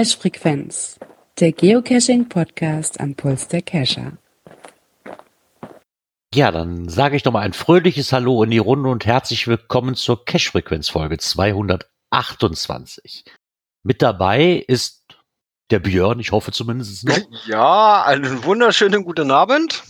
[0.00, 0.98] Cache Frequenz,
[1.40, 4.12] der Geocaching Podcast am Puls der Cacher.
[6.34, 10.24] Ja, dann sage ich nochmal ein fröhliches Hallo in die Runde und herzlich willkommen zur
[10.24, 13.26] Cache Frequenz Folge 228.
[13.82, 15.04] Mit dabei ist
[15.70, 17.18] der Björn, ich hoffe zumindest noch.
[17.46, 19.82] Ja, einen wunderschönen guten Abend.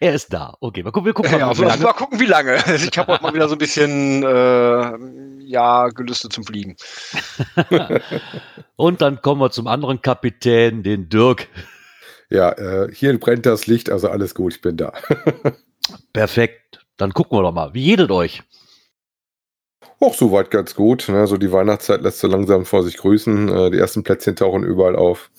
[0.00, 0.54] Er ist da.
[0.60, 1.82] Okay, mal gucken, wir gucken mal, ja, wie lange.
[1.82, 2.56] mal gucken, wie lange.
[2.74, 6.76] Ich habe heute mal wieder so ein bisschen äh, ja, Gelüste zum Fliegen.
[8.76, 11.48] und dann kommen wir zum anderen Kapitän, den Dirk.
[12.30, 14.92] Ja, äh, hier brennt das Licht, also alles gut, ich bin da.
[16.12, 16.84] Perfekt.
[16.96, 17.74] Dann gucken wir doch mal.
[17.74, 18.42] Wie jedet euch?
[20.00, 21.08] Auch soweit ganz gut.
[21.08, 21.26] Ne?
[21.26, 23.48] So die Weihnachtszeit lässt so langsam vor sich grüßen.
[23.48, 25.30] Äh, die ersten Plätzchen tauchen überall auf.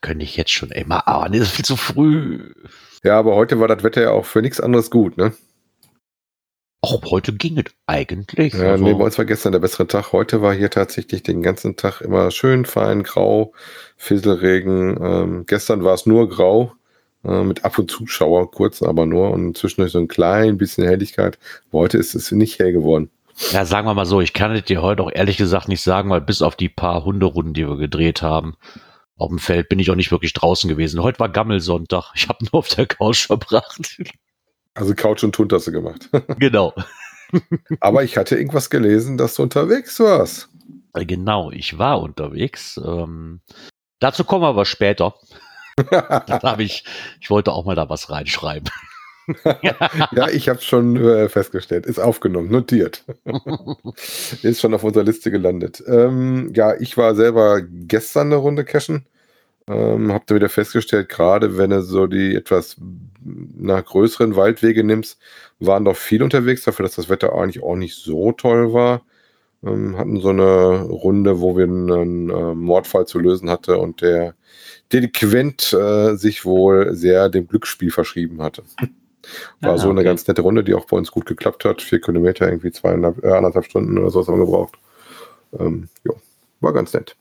[0.00, 2.54] Könnte ich jetzt schon immer, aber das ist viel zu früh.
[3.04, 5.32] Ja, aber heute war das Wetter ja auch für nichts anderes gut, ne?
[6.82, 8.54] Auch heute ging es eigentlich.
[8.54, 8.84] Ja, also.
[8.84, 10.12] nee, bei uns war gestern der bessere Tag.
[10.12, 13.52] Heute war hier tatsächlich den ganzen Tag immer schön fein grau,
[13.98, 14.96] Fisselregen.
[14.98, 16.72] Ähm, gestern war es nur grau,
[17.22, 20.84] äh, mit ab und zu Schauer, kurz aber nur und zwischendurch so ein klein bisschen
[20.86, 21.38] Helligkeit.
[21.70, 23.10] Heute ist es nicht hell geworden.
[23.52, 26.08] Ja, sagen wir mal so, ich kann es dir heute auch ehrlich gesagt nicht sagen,
[26.08, 28.56] weil bis auf die paar Hunderunden, die wir gedreht haben,
[29.20, 31.02] auf dem Feld bin ich auch nicht wirklich draußen gewesen.
[31.02, 32.12] Heute war Gammelsonntag.
[32.14, 34.00] Ich habe nur auf der Couch verbracht.
[34.74, 36.08] Also Couch und du gemacht.
[36.38, 36.74] Genau.
[37.78, 40.48] Aber ich hatte irgendwas gelesen, dass du unterwegs warst.
[40.94, 42.80] Äh, genau, ich war unterwegs.
[42.82, 43.40] Ähm,
[44.00, 45.14] dazu kommen wir aber später.
[45.90, 46.84] habe ich,
[47.20, 48.70] ich wollte auch mal da was reinschreiben.
[50.12, 51.86] ja, ich habe es schon äh, festgestellt.
[51.86, 53.04] Ist aufgenommen, notiert.
[54.42, 55.84] Ist schon auf unserer Liste gelandet.
[55.86, 59.06] Ähm, ja, ich war selber gestern eine Runde cashen.
[59.70, 62.76] Ähm, hab da wieder festgestellt, gerade wenn du so die etwas
[63.22, 65.20] nach größeren Waldwege nimmst,
[65.60, 69.02] waren doch viel unterwegs, dafür, dass das Wetter eigentlich auch nicht so toll war.
[69.62, 74.34] Ähm, hatten so eine Runde, wo wir einen äh, Mordfall zu lösen hatte und der
[74.92, 78.64] Delinquent äh, sich wohl sehr dem Glücksspiel verschrieben hatte.
[79.60, 81.82] War ah, so eine ganz nette Runde, die auch bei uns gut geklappt hat.
[81.82, 84.78] Vier Kilometer, irgendwie zweieinhalb, äh, anderthalb Stunden oder sowas haben wir gebraucht.
[85.58, 86.14] Ähm, ja,
[86.60, 87.16] war ganz nett.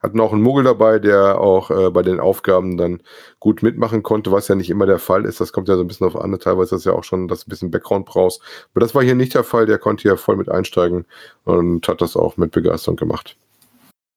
[0.00, 3.02] Hatten auch einen Muggel dabei, der auch äh, bei den Aufgaben dann
[3.40, 5.40] gut mitmachen konnte, was ja nicht immer der Fall ist.
[5.40, 6.38] Das kommt ja so ein bisschen auf an.
[6.38, 8.40] Teilweise ist das ja auch schon, dass ein bisschen Background brauchst.
[8.72, 9.66] Aber das war hier nicht der Fall.
[9.66, 11.06] Der konnte hier voll mit einsteigen
[11.44, 13.36] und hat das auch mit Begeisterung gemacht.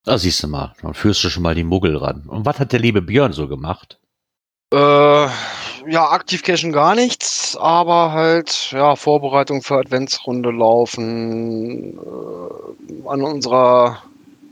[0.04, 2.24] Da siehst du mal, dann führst du schon mal die Muggel ran.
[2.28, 4.00] Und was hat der liebe Björn so gemacht?
[4.74, 13.22] Äh, ja, aktiv cashen gar nichts, aber halt, ja, Vorbereitung für Adventsrunde laufen, äh, an
[13.22, 14.04] unserer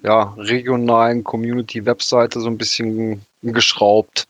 [0.05, 4.27] ja, regionalen Community-Webseite so ein bisschen geschraubt,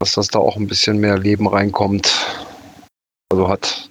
[0.00, 2.10] dass das da auch ein bisschen mehr Leben reinkommt.
[3.30, 3.90] Also hat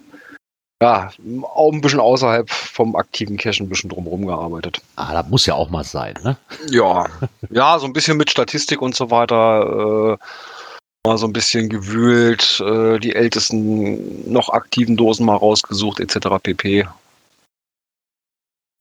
[0.81, 1.11] ja
[1.43, 4.81] auch ein bisschen außerhalb vom aktiven Cache ein bisschen drumherum gearbeitet.
[4.95, 6.37] Ah, das muss ja auch mal sein, ne?
[6.69, 7.05] Ja,
[7.51, 10.17] ja, so ein bisschen mit Statistik und so weiter.
[10.17, 16.27] Äh, mal so ein bisschen gewühlt, äh, die ältesten noch aktiven Dosen mal rausgesucht, etc.
[16.41, 16.87] pp.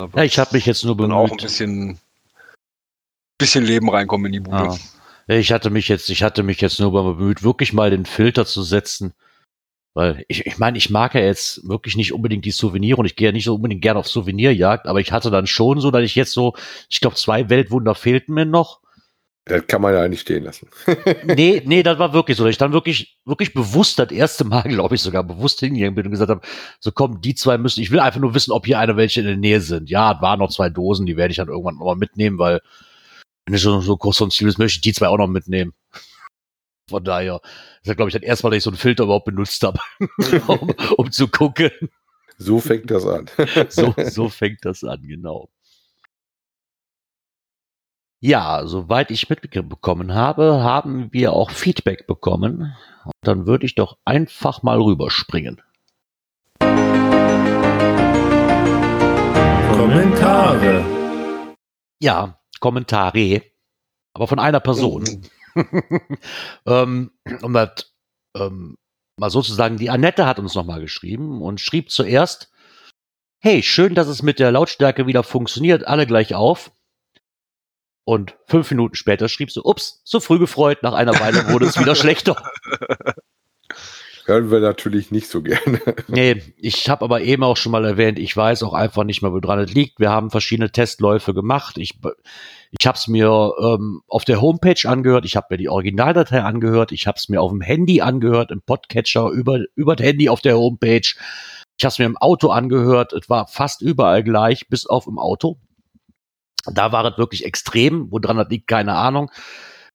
[0.00, 1.16] Ja, ich habe mich jetzt nur bemüht.
[1.16, 1.98] auch ein bisschen,
[3.36, 4.78] bisschen Leben reinkommen in die Bude.
[5.26, 5.36] Ja.
[5.36, 8.62] Ich hatte mich jetzt, ich hatte mich jetzt nur bemüht, wirklich mal den Filter zu
[8.62, 9.12] setzen.
[9.94, 13.16] Weil ich, ich meine, ich mag ja jetzt wirklich nicht unbedingt die Souvenir und ich
[13.16, 16.04] gehe ja nicht so unbedingt gerne auf Souvenirjagd, aber ich hatte dann schon so, dass
[16.04, 16.54] ich jetzt so,
[16.88, 18.80] ich glaube, zwei Weltwunder fehlten mir noch.
[19.48, 20.68] Das kann man ja nicht stehen lassen.
[21.24, 22.46] nee, nee, das war wirklich so.
[22.46, 26.12] Ich dann wirklich, wirklich bewusst das erste Mal, glaube ich, sogar bewusst hingegangen bin und
[26.12, 26.42] gesagt habe,
[26.80, 29.26] so komm, die zwei müssen, ich will einfach nur wissen, ob hier eine welche in
[29.26, 29.88] der Nähe sind.
[29.90, 32.60] Ja, es waren noch zwei Dosen, die werde ich dann irgendwann nochmal mitnehmen, weil
[33.46, 35.72] wenn ich so, so kurz und Ziel ist, möchte ich die zwei auch noch mitnehmen.
[36.88, 37.40] Von daher,
[37.82, 39.80] das ist, glaube ich, das erste Mal, dass ich so einen Filter überhaupt benutzt habe,
[40.46, 41.70] um, um zu gucken.
[42.36, 43.26] So fängt das an.
[43.68, 45.48] so, so fängt das an, genau.
[48.20, 52.74] Ja, soweit ich mitbekommen habe, haben wir auch Feedback bekommen.
[53.04, 55.62] Und dann würde ich doch einfach mal rüberspringen.
[59.70, 60.84] Kommentare.
[62.00, 63.42] Ja, Kommentare.
[64.14, 65.22] Aber von einer Person.
[66.66, 67.94] ähm, um das
[68.36, 68.76] ähm,
[69.16, 72.50] mal sozusagen, die Annette hat uns nochmal geschrieben und schrieb zuerst,
[73.38, 76.72] hey, schön, dass es mit der Lautstärke wieder funktioniert, alle gleich auf.
[78.08, 81.78] Und fünf Minuten später schrieb sie, ups, zu früh gefreut, nach einer Weile wurde es
[81.78, 82.42] wieder schlechter.
[84.24, 85.78] Hören wir natürlich nicht so gerne.
[86.06, 89.30] Nee, ich habe aber eben auch schon mal erwähnt, ich weiß auch einfach nicht mehr,
[89.34, 90.00] woran es liegt.
[90.00, 91.76] Wir haben verschiedene Testläufe gemacht.
[91.76, 92.00] Ich,
[92.78, 96.92] ich habe es mir ähm, auf der Homepage angehört, ich habe mir die Originaldatei angehört,
[96.92, 100.40] ich habe es mir auf dem Handy angehört, im Podcatcher, über, über das Handy auf
[100.40, 101.12] der Homepage.
[101.76, 105.18] Ich habe es mir im Auto angehört, es war fast überall gleich, bis auf im
[105.18, 105.58] Auto.
[106.66, 108.10] Da war es wirklich extrem.
[108.10, 109.30] Woran das liegt, keine Ahnung.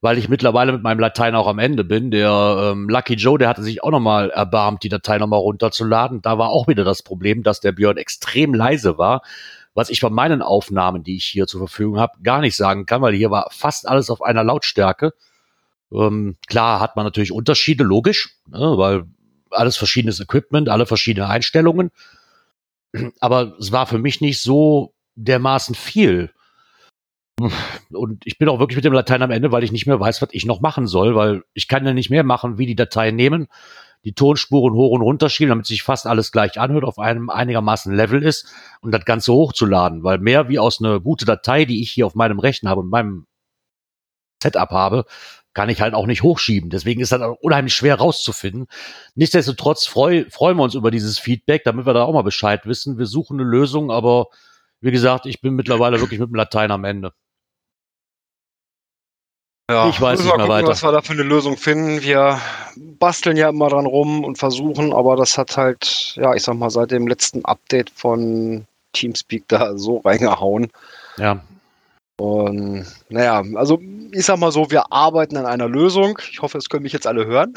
[0.02, 2.12] Weil ich mittlerweile mit meinem Latein auch am Ende bin.
[2.12, 6.22] Der ähm, Lucky Joe, der hatte sich auch nochmal erbarmt, die Datei nochmal runterzuladen.
[6.22, 9.22] Da war auch wieder das Problem, dass der Björn extrem leise war.
[9.76, 13.02] Was ich von meinen Aufnahmen, die ich hier zur Verfügung habe, gar nicht sagen kann,
[13.02, 15.14] weil hier war fast alles auf einer Lautstärke.
[15.92, 19.06] Ähm, klar hat man natürlich Unterschiede, logisch, ne, weil
[19.52, 21.92] alles verschiedenes Equipment, alle verschiedene Einstellungen.
[23.20, 26.32] Aber es war für mich nicht so dermaßen viel.
[27.92, 30.22] Und ich bin auch wirklich mit dem Latein am Ende, weil ich nicht mehr weiß,
[30.22, 33.16] was ich noch machen soll, weil ich kann ja nicht mehr machen, wie die Dateien
[33.16, 33.48] nehmen,
[34.04, 37.94] die Tonspuren hoch und runter schieben, damit sich fast alles gleich anhört, auf einem einigermaßen
[37.94, 41.92] Level ist und das Ganze hochzuladen, weil mehr wie aus einer gute Datei, die ich
[41.92, 43.26] hier auf meinem Rechner habe und meinem
[44.42, 45.06] Setup habe,
[45.54, 46.70] kann ich halt auch nicht hochschieben.
[46.70, 48.68] Deswegen ist das unheimlich schwer rauszufinden.
[49.16, 52.98] Nichtsdestotrotz freu, freuen wir uns über dieses Feedback, damit wir da auch mal Bescheid wissen.
[52.98, 54.28] Wir suchen eine Lösung, aber
[54.82, 57.14] wie gesagt, ich bin mittlerweile wirklich mit dem Latein am Ende.
[59.70, 60.68] Ja, Ich weiß nicht wir mehr gucken, weiter.
[60.68, 62.02] was wir da für eine Lösung finden.
[62.02, 62.40] Wir
[62.76, 66.70] basteln ja immer dran rum und versuchen, aber das hat halt, ja, ich sag mal,
[66.70, 70.70] seit dem letzten Update von Teamspeak da so reingehauen.
[71.18, 71.40] Ja,
[72.24, 73.82] Und naja, also
[74.14, 76.18] ich sag mal so, wir arbeiten an einer Lösung.
[76.32, 77.54] Ich hoffe, es können mich jetzt alle hören.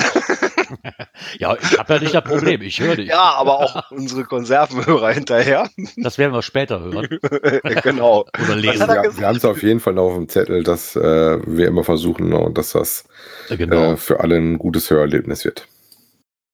[1.38, 2.62] ja ich habe ja nicht das Problem.
[2.62, 3.06] Ich höre dich.
[3.06, 5.70] Ja, aber auch unsere Konservenhörer hinterher.
[5.98, 7.06] Das werden wir später hören
[7.84, 8.24] genau.
[8.42, 8.88] oder lesen.
[8.88, 11.84] Ja, wir haben es auf jeden Fall noch auf dem Zettel, dass äh, wir immer
[11.84, 13.04] versuchen, ne, dass das
[13.48, 15.68] Genau, äh, für alle ein gutes Hörerlebnis wird.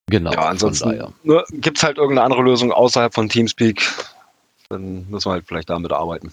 [0.07, 0.33] genau.
[0.33, 3.81] Ja, ansonsten ne, gibt es halt irgendeine andere Lösung außerhalb von Teamspeak.
[4.69, 6.31] Dann müssen wir halt vielleicht damit arbeiten.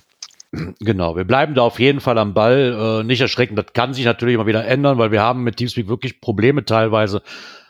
[0.53, 3.01] Genau, wir bleiben da auf jeden Fall am Ball.
[3.03, 5.87] Äh, nicht erschrecken, das kann sich natürlich immer wieder ändern, weil wir haben mit Teamspeak
[5.87, 7.23] wirklich Probleme teilweise,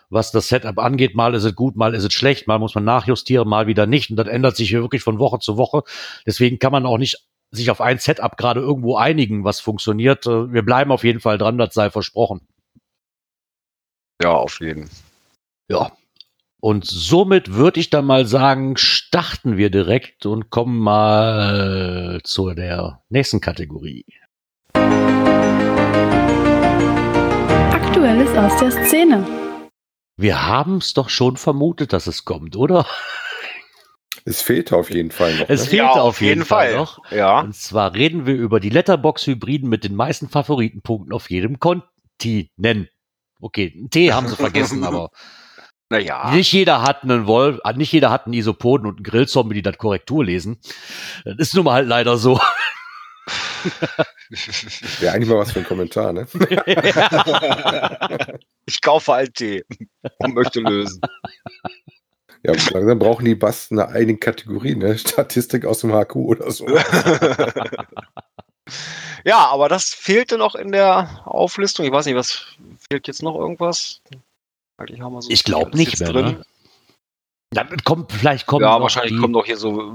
[0.09, 1.15] was das Setup angeht.
[1.15, 4.09] Mal ist es gut, mal ist es schlecht, mal muss man nachjustieren, mal wieder nicht.
[4.09, 5.83] Und das ändert sich hier wirklich von Woche zu Woche.
[6.25, 10.25] Deswegen kann man auch nicht sich auf ein Setup gerade irgendwo einigen, was funktioniert.
[10.25, 12.41] Äh, Wir bleiben auf jeden Fall dran, das sei versprochen.
[14.23, 14.89] Ja, auf jeden.
[15.69, 15.91] Ja.
[16.61, 23.01] Und somit würde ich dann mal sagen, starten wir direkt und kommen mal zu der
[23.09, 24.05] nächsten Kategorie.
[27.71, 29.25] Aktuelles aus der Szene.
[30.17, 32.85] Wir haben es doch schon vermutet, dass es kommt, oder?
[34.25, 35.49] Es fehlt auf jeden Fall noch.
[35.49, 35.67] Es Ne?
[35.69, 36.99] fehlt Ja, auf jeden Fall noch.
[37.09, 37.39] Ja.
[37.39, 42.89] Und zwar reden wir über die Letterbox-Hybriden mit den meisten Favoritenpunkten auf jedem Kontinent.
[43.39, 45.09] Okay, ein T haben sie vergessen, aber
[45.91, 46.31] Naja.
[46.31, 49.61] nicht jeder hat einen Wolf, ah, nicht jeder hat einen Isopoden und einen Grillzombie, die
[49.61, 50.57] das Korrektur lesen.
[51.25, 52.39] Das ist nun mal halt leider so.
[54.99, 56.25] Wäre eigentlich mal was für ein Kommentar, ne?
[58.65, 59.65] Ich kaufe halt Tee
[60.19, 61.01] und möchte lösen.
[62.43, 64.97] Ja, langsam brauchen die Basten eine eigene Kategorie, ne?
[64.97, 66.65] Statistik aus dem HQ oder so.
[69.25, 71.85] ja, aber das fehlte noch in der Auflistung.
[71.85, 72.45] Ich weiß nicht, was
[72.89, 74.01] fehlt jetzt noch irgendwas?
[74.81, 76.41] Eigentlich haben wir so Ich glaub alles nicht mehr, ne?
[77.53, 79.93] Dann kommt, vielleicht kommen ja, noch wahrscheinlich die, kommen doch hier so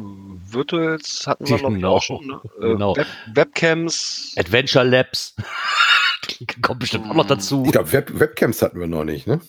[0.50, 1.97] Virtuals, hatten wir glaube ich Genau.
[1.97, 2.27] auch schon.
[2.27, 2.41] Ne?
[2.61, 2.97] Äh, Genau.
[2.97, 4.35] Web Webcams.
[4.37, 5.35] Adventure Labs.
[6.62, 7.62] kommt bestimmt auch noch dazu.
[7.65, 9.40] Ich glaube, Web Webcams hatten wir noch nicht, ne?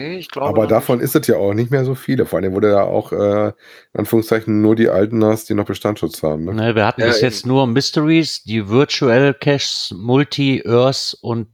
[0.00, 2.24] Ich glaube Aber noch davon ist es ja auch nicht mehr so viele.
[2.24, 3.54] Vor allem, wo du ja auch, äh, in
[3.94, 6.44] Anführungszeichen, nur die alten hast, die noch Bestandsschutz haben.
[6.44, 6.54] Ne?
[6.54, 11.48] Ne, wir hatten Ja, bis jetzt nur Mysteries, die Virtual Caches, Multi, Earth und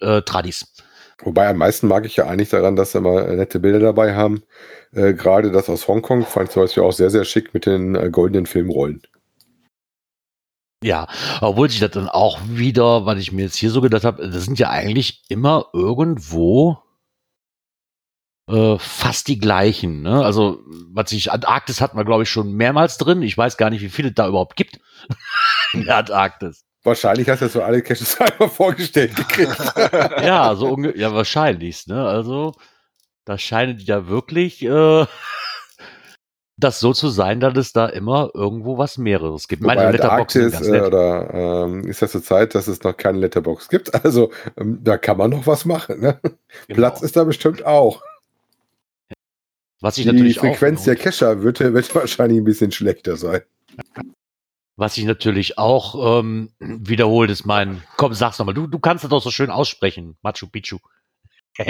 [0.00, 0.72] äh, Tradis.
[1.22, 4.42] Wobei am meisten mag ich ja eigentlich daran, dass sie mal nette Bilder dabei haben.
[4.92, 7.94] Äh, Gerade das aus Hongkong fand ich zum Beispiel auch sehr, sehr schick mit den
[7.94, 9.02] äh, goldenen Filmrollen.
[10.84, 11.08] Ja,
[11.40, 14.44] obwohl sich das dann auch wieder, was ich mir jetzt hier so gedacht habe, das
[14.44, 16.78] sind ja eigentlich immer irgendwo
[18.48, 20.02] äh, fast die gleichen.
[20.02, 20.22] Ne?
[20.22, 23.22] Also, was ich, Antarktis hatten wir, glaube ich, schon mehrmals drin.
[23.22, 24.78] Ich weiß gar nicht, wie viele es da überhaupt gibt.
[25.72, 26.65] In der Antarktis.
[26.86, 29.56] Wahrscheinlich hast du so alle Caches einmal vorgestellt gekriegt.
[30.22, 32.06] Ja, so unge ja, wahrscheinlich, ne?
[32.06, 32.54] Also,
[33.24, 35.06] da scheinen die da wirklich äh,
[36.56, 39.64] das so zu sein, dass es da immer irgendwo was mehreres gibt.
[39.64, 40.86] Wobei Meine Letterbox sind Antarktis ganz äh, nett.
[40.86, 43.92] oder ähm, ist das zur Zeit, dass es noch keine Letterbox gibt.
[44.04, 46.00] Also ähm, da kann man noch was machen.
[46.00, 46.20] Ne?
[46.22, 46.76] Genau.
[46.76, 48.00] Platz ist da bestimmt auch.
[49.80, 53.42] was ich Die natürlich Frequenz der Cacher wird, wird wahrscheinlich ein bisschen schlechter sein.
[54.76, 59.10] Was ich natürlich auch ähm, wiederholt ist mein, komm, sag's nochmal, du, du kannst das
[59.10, 60.78] doch so schön aussprechen, Machu Picchu.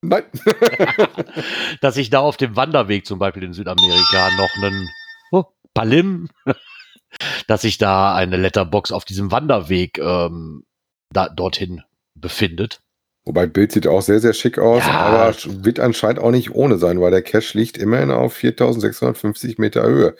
[0.00, 0.24] Nein.
[1.80, 4.88] Dass ich da auf dem Wanderweg zum Beispiel in Südamerika noch einen
[5.30, 6.28] oh, Palim,
[7.46, 10.64] dass sich da eine Letterbox auf diesem Wanderweg ähm,
[11.10, 11.82] da, dorthin
[12.14, 12.80] befindet.
[13.26, 14.92] Wobei Bild sieht auch sehr, sehr schick aus, Ja.
[14.92, 19.82] aber wird anscheinend auch nicht ohne sein, weil der Cache liegt immerhin auf 4650 Meter
[19.82, 20.16] Höhe.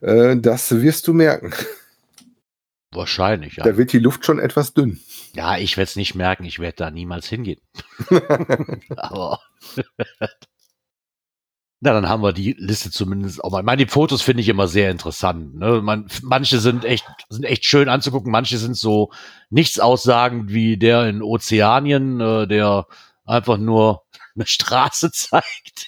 [0.00, 1.52] Äh, das wirst du merken.
[2.92, 3.64] Wahrscheinlich, ja.
[3.64, 5.00] Da wird die Luft schon etwas dünn.
[5.34, 7.60] Ja, ich werde es nicht merken, ich werde da niemals hingehen.
[8.96, 9.40] Aber.
[11.80, 13.60] Na, dann haben wir die Liste zumindest auch mal.
[13.60, 15.56] Ich meine, die Fotos finde ich immer sehr interessant.
[15.56, 15.82] Ne?
[15.82, 19.10] Man, manche sind echt, sind echt schön anzugucken, manche sind so
[19.50, 22.86] nichts aussagend wie der in Ozeanien, äh, der
[23.24, 24.02] einfach nur
[24.34, 25.86] eine Straße zeigt.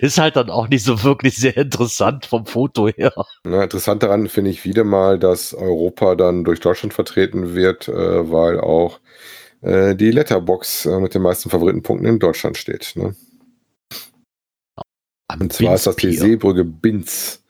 [0.00, 3.12] Ist halt dann auch nicht so wirklich sehr interessant vom Foto her.
[3.44, 8.30] Na, interessant daran finde ich wieder mal, dass Europa dann durch Deutschland vertreten wird, äh,
[8.30, 8.98] weil auch
[9.60, 12.92] äh, die Letterbox äh, mit den meisten Favoritenpunkten in Deutschland steht.
[12.96, 13.14] Ne?
[15.28, 16.12] Am Und zwar ist das die.
[16.12, 17.44] Seebrücke Binz.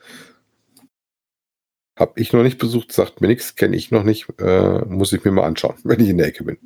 [1.96, 4.28] Hab ich noch nicht besucht, sagt mir nichts, kenne ich noch nicht.
[4.38, 6.58] Äh, muss ich mir mal anschauen, wenn ich in der Ecke bin.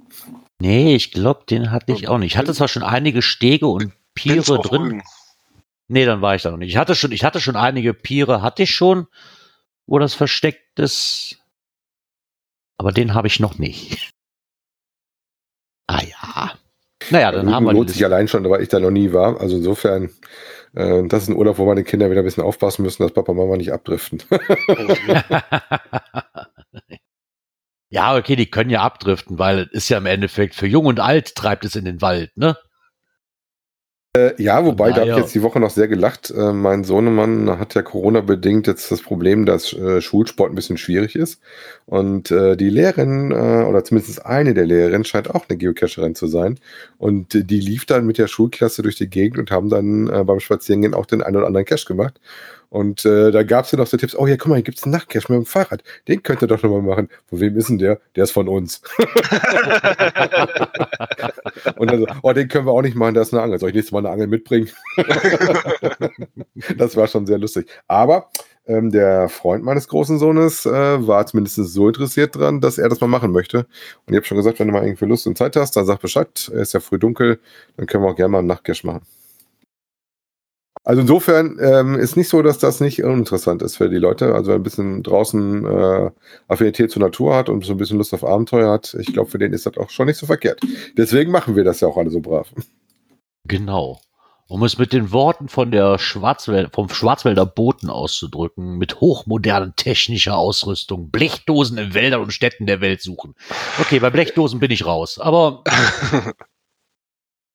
[0.60, 2.32] Nee, ich glaube, den hatte ich auch nicht.
[2.32, 4.82] Ich hatte zwar schon einige Stege und Piere drin.
[4.82, 5.02] Rügen.
[5.88, 6.70] Nee, dann war ich da noch nicht.
[6.70, 9.06] Ich hatte schon, ich hatte schon einige Piere, hatte ich schon,
[9.86, 11.38] wo das versteckt ist.
[12.78, 14.10] Aber den habe ich noch nicht.
[15.88, 16.52] Ah ja.
[17.10, 19.12] Naja, dann Rügen haben wir lohnt die sich allein schon, weil ich da noch nie
[19.12, 19.38] war.
[19.40, 20.10] Also insofern,
[20.74, 23.32] äh, das ist ein Urlaub, wo meine Kinder wieder ein bisschen aufpassen müssen, dass Papa
[23.32, 24.22] und Mama nicht abdriften.
[27.90, 31.00] ja, okay, die können ja abdriften, weil es ist ja im Endeffekt für Jung und
[31.00, 32.56] Alt treibt es in den Wald, ne?
[34.14, 36.30] Äh, ja, wobei, da habe ich jetzt die Woche noch sehr gelacht.
[36.30, 41.16] Äh, mein Sohnemann hat ja Corona-bedingt jetzt das Problem, dass äh, Schulsport ein bisschen schwierig
[41.16, 41.40] ist.
[41.86, 46.26] Und äh, die Lehrerin, äh, oder zumindest eine der Lehrerinnen, scheint auch eine Geocacherin zu
[46.26, 46.58] sein.
[46.98, 50.40] Und die lief dann mit der Schulklasse durch die Gegend und haben dann äh, beim
[50.40, 52.20] Spazierengehen auch den einen oder anderen Cache gemacht.
[52.72, 54.84] Und äh, da gab es dann noch so Tipps, oh ja, guck mal, hier gibt's
[54.84, 55.84] einen Nachtcache mit dem Fahrrad.
[56.08, 57.10] Den könnt ihr doch nochmal machen.
[57.26, 58.00] Von wem ist denn der?
[58.16, 58.80] Der ist von uns.
[61.76, 63.58] Und dann so, oh, den können wir auch nicht machen, da ist eine Angel.
[63.58, 64.70] Soll ich nächstes Mal eine Angel mitbringen?
[66.78, 67.68] das war schon sehr lustig.
[67.88, 68.30] Aber
[68.66, 73.02] ähm, der Freund meines großen Sohnes äh, war zumindest so interessiert dran, dass er das
[73.02, 73.66] mal machen möchte.
[74.06, 76.00] Und ich habe schon gesagt, wenn du mal irgendwie Lust und Zeit hast, dann sag
[76.00, 76.30] Bescheid.
[76.34, 77.38] Es ist ja früh dunkel,
[77.76, 79.02] dann können wir auch gerne mal einen Nachtcash machen.
[80.84, 84.34] Also insofern ähm, ist nicht so, dass das nicht uninteressant ist für die Leute.
[84.34, 86.10] Also wer ein bisschen draußen äh,
[86.48, 89.38] Affinität zur Natur hat und so ein bisschen Lust auf Abenteuer hat, ich glaube, für
[89.38, 90.60] den ist das auch schon nicht so verkehrt.
[90.96, 92.48] Deswegen machen wir das ja auch alle so brav.
[93.44, 94.00] Genau.
[94.48, 100.36] Um es mit den Worten von der Schwarzwäl vom Schwarzwälder Boten auszudrücken, mit hochmodernen technischer
[100.36, 103.34] Ausrüstung Blechdosen in Wäldern und Städten der Welt suchen.
[103.80, 105.62] Okay, bei Blechdosen bin ich raus, aber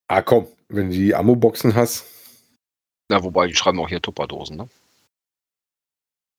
[0.08, 2.06] Ah komm, wenn du die Ammo-Boxen hast,
[3.10, 4.68] Ja, wobei, die schreiben auch hier Tupperdosen, ne?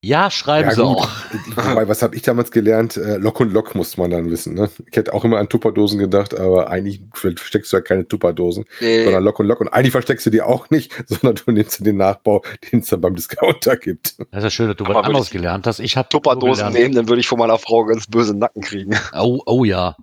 [0.02, 0.98] ja, schreiben Ja, sie gut.
[0.98, 1.10] auch.
[1.56, 2.96] Wobei, was habe ich damals gelernt?
[2.96, 4.54] Äh, Lock und Lock musste man dann wissen.
[4.54, 4.70] Ne?
[4.90, 9.04] Ich hätte auch immer an Tupperdosen gedacht, aber eigentlich versteckst du ja keine Tupperdosen, Nee,
[9.04, 9.60] sondern Lock und Lock.
[9.60, 13.02] Und eigentlich versteckst du die auch nicht, sondern du nimmst den Nachbau, den es dann
[13.02, 14.18] beim Discounter gibt.
[14.20, 15.80] Das ist ja schön, dass du Aber was anderes ich gelernt hast.
[15.80, 18.96] Ich habe Tupperdosen nehmen, dann würde ich von meiner Frau ganz böse Nacken kriegen.
[19.14, 19.98] Oh, oh ja.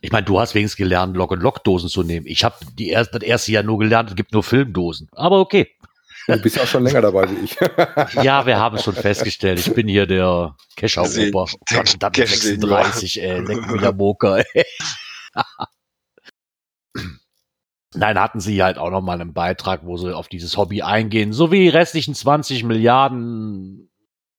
[0.00, 2.26] Ich meine, du hast wenigstens gelernt, Lock- und Lockdosen zu nehmen.
[2.26, 5.08] Ich habe die erst, das erste Jahr nur gelernt, es gibt nur Filmdosen.
[5.12, 5.68] Aber okay.
[6.28, 7.56] Du bist ja auch schon länger dabei wie ich.
[8.22, 9.58] Ja, wir haben es schon festgestellt.
[9.58, 11.46] Ich bin hier der Kescher-Oper.
[11.70, 13.40] Der- Verdammt, der 36, ey.
[13.40, 14.64] Leck mich am Moker, ey.
[17.94, 21.32] Nein, hatten sie halt auch noch mal einen Beitrag, wo sie auf dieses Hobby eingehen.
[21.34, 23.90] So wie die restlichen 20 Milliarden,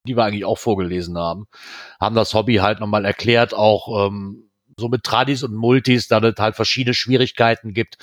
[0.08, 1.46] die wir eigentlich auch vorgelesen haben,
[2.00, 6.18] haben das Hobby halt noch mal erklärt, auch ähm, so mit Tradis und Multis, da
[6.18, 7.98] es halt verschiedene Schwierigkeiten gibt.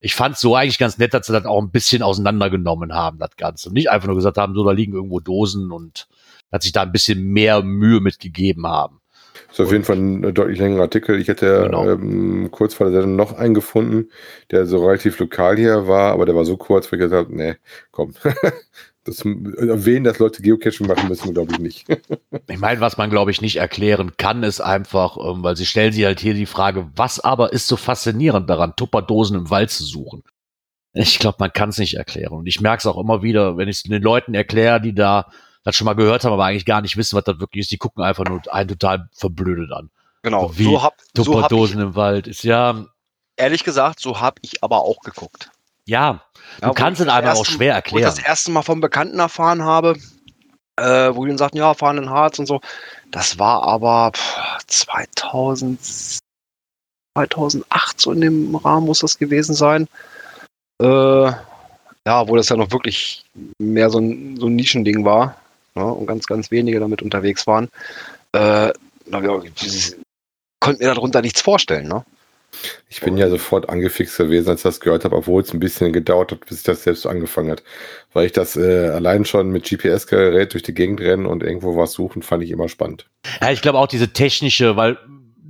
[0.00, 3.36] Ich fand so eigentlich ganz nett, dass sie das auch ein bisschen auseinandergenommen haben, das
[3.36, 3.68] Ganze.
[3.68, 6.08] Und nicht einfach nur gesagt haben, so, da liegen irgendwo Dosen und
[6.50, 9.00] dass sich da ein bisschen mehr Mühe mitgegeben haben.
[9.50, 11.20] ist auf jeden Fall ein äh, deutlich längerer Artikel.
[11.20, 11.88] Ich hätte Genau.
[11.88, 14.08] ähm, kurz vor der Sendung noch einen gefunden,
[14.50, 17.36] der so relativ lokal hier war, aber der war so kurz, wo ich gesagt habe,
[17.36, 17.56] nee,
[17.90, 18.14] komm.
[19.10, 21.86] Das erwähnen, dass Leute Geocaching machen müssen, glaube ich nicht.
[22.48, 25.92] Ich meine, was man, glaube ich, nicht erklären kann, ist einfach, ähm, weil sie stellen
[25.92, 29.84] sich halt hier die Frage, was aber ist so faszinierend daran, Tupperdosen im Wald zu
[29.84, 30.22] suchen?
[30.92, 32.32] Ich glaube, man kann es nicht erklären.
[32.32, 35.30] Und ich merke es auch immer wieder, wenn ich es den Leuten erkläre, die da
[35.62, 37.78] das schon mal gehört haben, aber eigentlich gar nicht wissen, was das wirklich ist, die
[37.78, 39.90] gucken einfach nur einen total verblödet an.
[40.22, 42.84] Genau, Wie so hab, so hab ich, Tupperdosen im Wald ist ja,
[43.36, 45.50] ehrlich gesagt, so habe ich aber auch geguckt.
[45.86, 46.22] ja,
[46.60, 48.14] du Ja, kannst es das einfach auch schwer Wo ich erklären.
[48.16, 49.96] das erste Mal vom Bekannten erfahren habe,
[50.76, 52.60] äh, wo die dann sagten, ja, fahren in Harz und so.
[53.10, 55.80] Das war aber pff, 2000,
[57.16, 59.88] 2008 so in dem Rahmen muss das gewesen sein.
[60.80, 61.32] Äh,
[62.06, 63.24] ja, wo das ja noch wirklich
[63.58, 65.36] mehr so ein, so ein Nischending war
[65.74, 67.68] ne, und ganz, ganz wenige damit unterwegs waren.
[68.32, 68.72] Äh,
[69.06, 69.96] na, ja, ich
[70.60, 71.88] konnte mir darunter nichts vorstellen.
[71.88, 72.04] Ne?
[72.88, 75.92] Ich bin ja sofort angefixt gewesen, als ich das gehört habe, obwohl es ein bisschen
[75.92, 77.62] gedauert hat, bis ich das selbst angefangen hat.
[78.12, 81.92] Weil ich das äh, allein schon mit GPS-Gerät durch die Gegend rennen und irgendwo was
[81.92, 83.06] suchen, fand ich immer spannend.
[83.40, 84.98] Ja, ich glaube auch diese technische, weil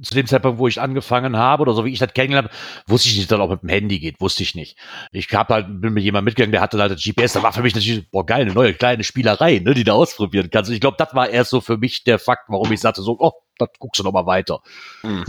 [0.02, 3.08] zu dem Zeitpunkt, wo ich angefangen habe oder so wie ich das kennengelernt habe, wusste
[3.08, 4.76] ich nicht, dass das auch mit dem Handy geht, wusste ich nicht.
[5.12, 7.62] Ich hab halt, bin mit jemandem mitgegangen, der hatte halt das GPS, da war für
[7.62, 10.70] mich natürlich, boah geil, eine neue kleine Spielerei, ne, die du ausprobieren kannst.
[10.70, 13.16] Und ich glaube, das war erst so für mich der Fakt, warum ich sagte so,
[13.18, 14.60] oh, das guckst du noch mal weiter.
[15.02, 15.24] Hm.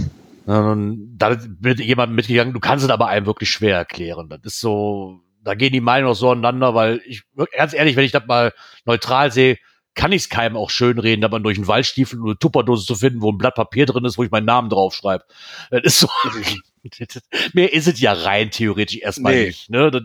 [0.46, 4.28] Und da wird jemand mitgegangen, du kannst es aber einem wirklich schwer erklären.
[4.30, 7.24] Das ist so, da gehen die Meinungen auch so aneinander, weil ich,
[7.56, 8.54] ganz ehrlich, wenn ich das mal
[8.86, 9.58] neutral sehe,
[9.94, 12.96] kann ich es keinem auch schön reden, aber durch einen Waldstiefel und eine Tupperdose zu
[12.96, 15.26] finden, wo ein Blatt Papier drin ist, wo ich meinen Namen draufschreibe.
[15.70, 16.08] Das ist so,
[17.54, 19.48] mehr ist es ja rein theoretisch erstmal nee.
[19.48, 19.70] nicht.
[19.70, 19.92] Ne?
[19.92, 20.04] Das,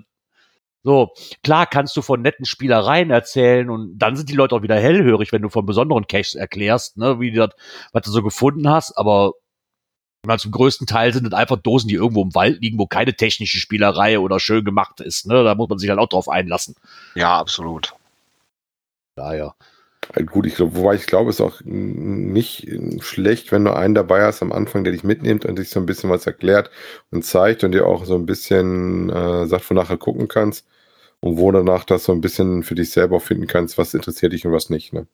[0.82, 1.12] so,
[1.42, 5.32] klar kannst du von netten Spielereien erzählen und dann sind die Leute auch wieder hellhörig,
[5.32, 7.56] wenn du von besonderen Caches erklärst, ne, wie du das,
[7.92, 9.32] was du so gefunden hast, aber
[10.26, 13.14] meine, zum größten Teil sind es einfach Dosen, die irgendwo im Wald liegen, wo keine
[13.14, 15.26] technische Spielerei oder schön gemacht ist.
[15.26, 15.44] Ne?
[15.44, 16.74] Da muss man sich halt auch drauf einlassen.
[17.14, 17.94] Ja, absolut.
[19.14, 19.54] Daher.
[20.26, 22.68] Gut, ich glaube, wobei ich glaube, es ist auch nicht
[23.00, 25.86] schlecht, wenn du einen dabei hast am Anfang, der dich mitnimmt und dich so ein
[25.86, 26.70] bisschen was erklärt
[27.10, 30.64] und zeigt und dir auch so ein bisschen äh, sagt, wonach du gucken kannst
[31.20, 34.46] und wo danach das so ein bisschen für dich selber finden kannst, was interessiert dich
[34.46, 34.92] und was nicht.
[34.92, 35.06] Ne?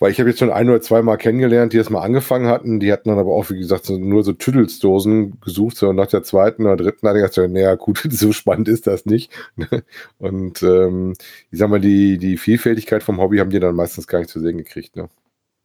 [0.00, 2.80] Weil ich habe jetzt schon ein oder zwei Mal kennengelernt, die das mal angefangen hatten.
[2.80, 5.76] Die hatten dann aber auch, wie gesagt, so, nur so Tüdelsdosen gesucht.
[5.76, 9.04] So nach der zweiten oder dritten hatte ich gesagt, naja, gut, so spannend ist das
[9.04, 9.30] nicht.
[10.18, 11.12] Und ähm,
[11.50, 14.40] ich sag mal, die, die Vielfältigkeit vom Hobby haben die dann meistens gar nicht zu
[14.40, 14.96] sehen gekriegt.
[14.96, 15.10] Ne?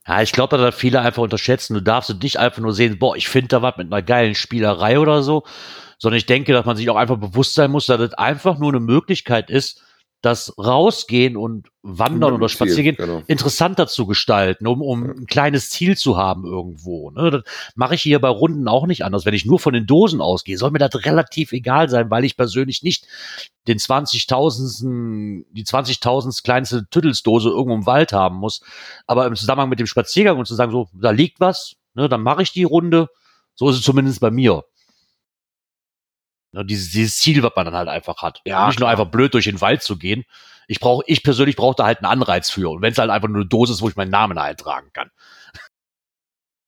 [0.06, 1.74] Ja, ich glaube, da viele einfach unterschätzen.
[1.74, 5.00] Du darfst nicht einfach nur sehen, boah, ich finde da was mit einer geilen Spielerei
[5.00, 5.44] oder so,
[5.98, 8.74] sondern ich denke, dass man sich auch einfach bewusst sein muss, dass das einfach nur
[8.74, 9.82] eine Möglichkeit ist,
[10.26, 13.22] das Rausgehen und Wandern oder Spaziergehen genau.
[13.28, 15.12] interessanter zu gestalten, um, um ja.
[15.12, 17.12] ein kleines Ziel zu haben irgendwo.
[17.12, 17.30] Ne?
[17.30, 17.44] Das
[17.76, 19.26] mache ich hier bei Runden auch nicht anders.
[19.26, 22.38] Wenn ich nur von den Dosen ausgehe, soll mir das relativ egal sein, weil ich
[22.38, 23.06] persönlich nicht
[23.68, 25.46] den 20.000.
[25.52, 28.62] die 20.000 kleinste Tüttelsdose irgendwo im Wald haben muss.
[29.06, 32.24] Aber im Zusammenhang mit dem Spaziergang und zu sagen, so, da liegt was, ne, dann
[32.24, 33.10] mache ich die Runde.
[33.54, 34.64] So ist es zumindest bei mir.
[36.56, 38.42] Ne, dieses, dieses Ziel, was man dann halt einfach hat.
[38.46, 38.88] Ja, nicht klar.
[38.88, 40.24] nur einfach blöd durch den Wald zu gehen.
[40.68, 42.70] Ich brauche, ich persönlich brauche da halt einen Anreiz für.
[42.70, 45.12] Und wenn es halt einfach nur eine Dose ist, wo ich meinen Namen eintragen kann.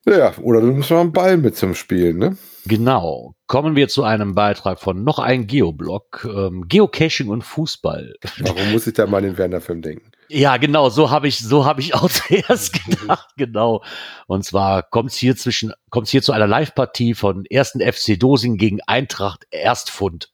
[0.06, 2.38] Ja, oder du musst mal einen Ball mit zum Spielen, ne?
[2.66, 3.34] Genau.
[3.48, 6.28] Kommen wir zu einem Beitrag von noch ein Geoblog.
[6.30, 8.16] Ähm, Geocaching und Fußball.
[8.40, 10.12] Warum muss ich da mal an den Werner-Film denken?
[10.30, 13.84] Ja, genau, so habe ich, so habe ich auch zuerst gedacht, genau.
[14.28, 18.58] Und zwar kommt es hier zwischen, kommt hier zu einer Live-Partie von ersten FC Dosing
[18.58, 20.32] gegen Eintracht Erstfund.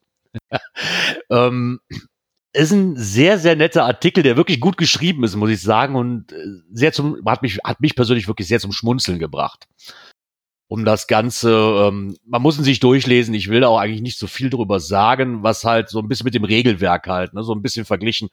[1.29, 1.79] ähm,
[2.53, 6.31] ist ein sehr, sehr netter Artikel, der wirklich gut geschrieben ist, muss ich sagen, und
[6.31, 6.35] äh,
[6.71, 9.67] sehr zum, hat mich, hat mich persönlich wirklich sehr zum Schmunzeln gebracht.
[10.67, 13.33] Um das Ganze, ähm, man muss ihn sich durchlesen.
[13.35, 16.25] Ich will da auch eigentlich nicht so viel drüber sagen, was halt so ein bisschen
[16.25, 18.29] mit dem Regelwerk halt, ne, so ein bisschen verglichen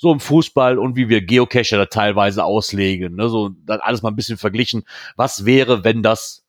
[0.00, 3.16] so im Fußball und wie wir Geocacher da teilweise auslegen.
[3.16, 3.28] Ne?
[3.28, 4.84] So dann alles mal ein bisschen verglichen.
[5.14, 6.42] Was wäre, wenn das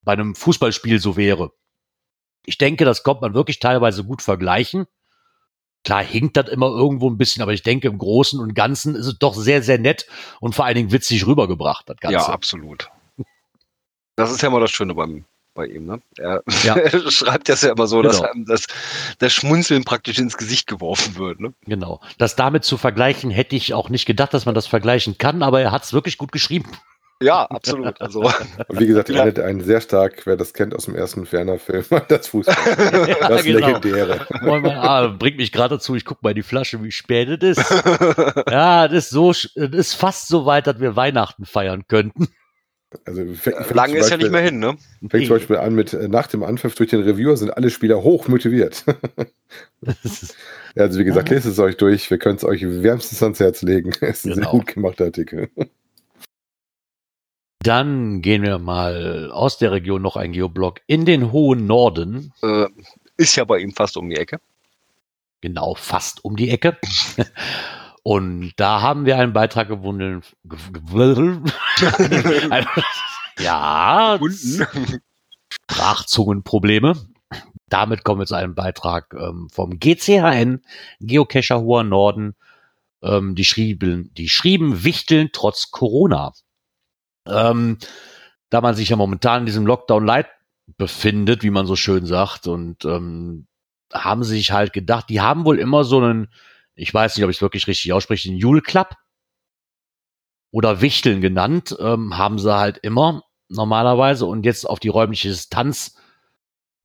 [0.00, 1.52] bei einem Fußballspiel so wäre?
[2.46, 4.86] Ich denke, das kommt man wirklich teilweise gut vergleichen.
[5.84, 9.06] Klar hinkt das immer irgendwo ein bisschen, aber ich denke, im Großen und Ganzen ist
[9.06, 10.06] es doch sehr, sehr nett
[10.40, 12.16] und vor allen Dingen witzig rübergebracht, das Ganze.
[12.16, 12.90] Ja, absolut.
[14.16, 15.26] Das ist ja mal das Schöne beim,
[15.56, 15.86] bei ihm.
[15.86, 16.00] Ne?
[16.18, 16.76] Er, ja.
[16.76, 18.10] er schreibt das ja immer so, genau.
[18.10, 18.66] dass einem das,
[19.18, 21.40] das Schmunzeln praktisch ins Gesicht geworfen wird.
[21.40, 21.52] Ne?
[21.66, 22.00] Genau.
[22.18, 25.60] Das damit zu vergleichen, hätte ich auch nicht gedacht, dass man das vergleichen kann, aber
[25.60, 26.70] er hat es wirklich gut geschrieben.
[27.22, 27.98] Ja, absolut.
[28.00, 28.20] Also.
[28.68, 29.22] Und wie gesagt, ja.
[29.22, 33.08] ein, ein sehr stark, wer das kennt aus dem ersten Ferner-Film, das Fußball.
[33.08, 33.66] ja, das genau.
[33.66, 34.26] Legendäre.
[34.76, 37.70] ah, bringt mich gerade dazu, ich gucke mal die Flasche, wie spät es ist.
[38.50, 42.28] Ja, das ist so, das ist fast so weit, dass wir Weihnachten feiern könnten.
[43.04, 44.76] Also fängt Lange ist ja nicht mehr hin, ne?
[45.08, 48.02] Fängt zum Beispiel an mit äh, nach dem Anpfiff durch den Reviewer sind alle Spieler
[48.02, 48.84] hoch motiviert.
[49.82, 49.94] ja,
[50.76, 52.10] also wie gesagt, lest es euch durch.
[52.10, 53.92] Wir können es euch wärmstens ans Herz legen.
[54.00, 54.36] Es ist genau.
[54.36, 55.48] ein sehr gut gemachter Artikel.
[57.58, 62.32] Dann gehen wir mal aus der Region noch ein Geoblock in den hohen Norden.
[62.42, 62.66] Äh,
[63.16, 64.38] ist ja bei ihm fast um die Ecke.
[65.40, 66.78] Genau, fast um die Ecke.
[68.06, 70.22] Und da haben wir einen Beitrag gewonnen.
[73.40, 74.16] ja,
[75.50, 76.94] Sprachzungenprobleme.
[77.68, 80.62] Damit kommen wir zu einem Beitrag ähm, vom GCHN,
[81.00, 82.36] Geocacher Hoher Norden.
[83.02, 86.32] Ähm, die schrieben, die schrieben Wichteln trotz Corona.
[87.26, 87.78] Ähm,
[88.50, 90.28] da man sich ja momentan in diesem Lockdown Light
[90.76, 93.48] befindet, wie man so schön sagt, und ähm,
[93.92, 96.28] haben sich halt gedacht, die haben wohl immer so einen
[96.76, 98.94] ich weiß nicht, ob ich es wirklich richtig ausspreche, den Jule Club
[100.52, 105.96] oder Wichteln genannt, ähm, haben sie halt immer normalerweise und jetzt auf die räumliche Distanz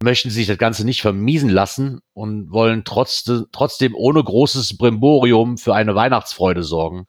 [0.02, 5.76] möchten sich das Ganze nicht vermiesen lassen und wollen trotz, trotzdem ohne großes Brimborium für
[5.76, 7.06] eine Weihnachtsfreude sorgen.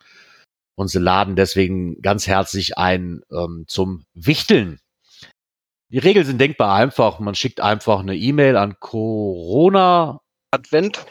[0.75, 4.79] Und sie laden deswegen ganz herzlich ein ähm, zum Wichteln.
[5.91, 7.19] Die Regeln sind denkbar einfach.
[7.19, 10.21] Man schickt einfach eine E-Mail an Corona.
[10.51, 11.07] Advent.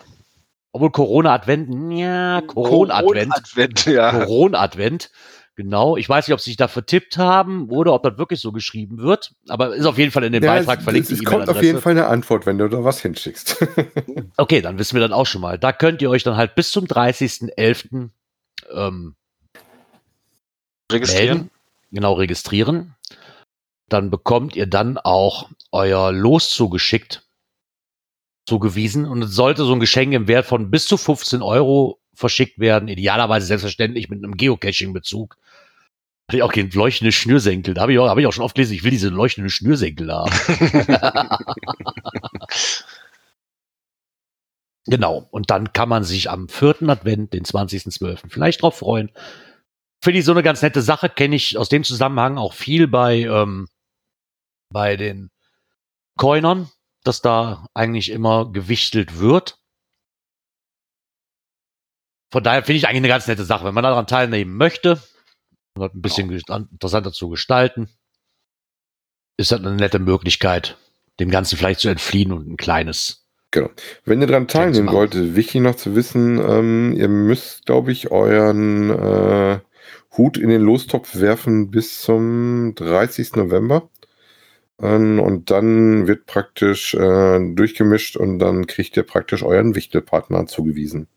[0.73, 3.35] Obwohl Corona Advent, ja, Corona Advent.
[3.35, 4.11] Advent, ja.
[4.11, 5.09] Corona Advent.
[5.57, 5.97] Genau.
[5.97, 8.99] Ich weiß nicht, ob sie sich da vertippt haben oder ob das wirklich so geschrieben
[8.99, 9.33] wird.
[9.49, 11.11] Aber ist auf jeden Fall in dem Ja, Beitrag es, verlinkt.
[11.11, 13.57] es, es kommt auf jeden Fall eine Antwort, wenn du da was hinschickst.
[14.37, 15.59] Okay, dann wissen wir dann auch schon mal.
[15.59, 18.09] Da könnt ihr euch dann halt bis zum 30.11.
[18.73, 19.15] Ähm,
[20.91, 21.37] Registrieren.
[21.37, 21.51] melden,
[21.91, 22.95] genau registrieren.
[23.89, 27.23] Dann bekommt ihr dann auch euer Los zugeschickt,
[28.47, 29.05] zugewiesen.
[29.05, 32.87] Und es sollte so ein Geschenk im Wert von bis zu 15 Euro verschickt werden.
[32.89, 35.37] Idealerweise selbstverständlich mit einem Geocaching-Bezug.
[36.27, 37.73] Hatte ich auch kein leuchtende Schnürsenkel.
[37.73, 40.11] Da habe ich, auch- hab ich auch schon oft gelesen, ich will diese leuchtende Schnürsenkel
[40.11, 40.31] haben.
[44.87, 45.27] Genau.
[45.31, 49.11] Und dann kann man sich am vierten Advent, den 20.12., vielleicht drauf freuen.
[50.03, 53.19] Finde ich so eine ganz nette Sache, kenne ich aus dem Zusammenhang auch viel bei,
[53.19, 53.67] ähm,
[54.73, 55.29] bei den
[56.17, 56.69] Coinern,
[57.03, 59.59] dass da eigentlich immer gewichtelt wird.
[62.31, 63.65] Von daher finde ich eigentlich eine ganz nette Sache.
[63.65, 65.01] Wenn man daran teilnehmen möchte,
[65.75, 67.89] und das ein bisschen gest- interessanter zu gestalten,
[69.37, 70.77] ist das eine nette Möglichkeit,
[71.19, 73.21] dem Ganzen vielleicht zu entfliehen und ein kleines
[73.53, 73.69] Genau.
[74.05, 78.89] Wenn ihr daran teilnehmen wollt, wichtig noch zu wissen, ähm, ihr müsst, glaube ich, euren
[78.91, 79.59] äh,
[80.17, 83.33] Hut in den Lostopf werfen bis zum 30.
[83.35, 83.89] November.
[84.81, 91.07] Ähm, und dann wird praktisch äh, durchgemischt und dann kriegt ihr praktisch euren Wichtelpartner zugewiesen.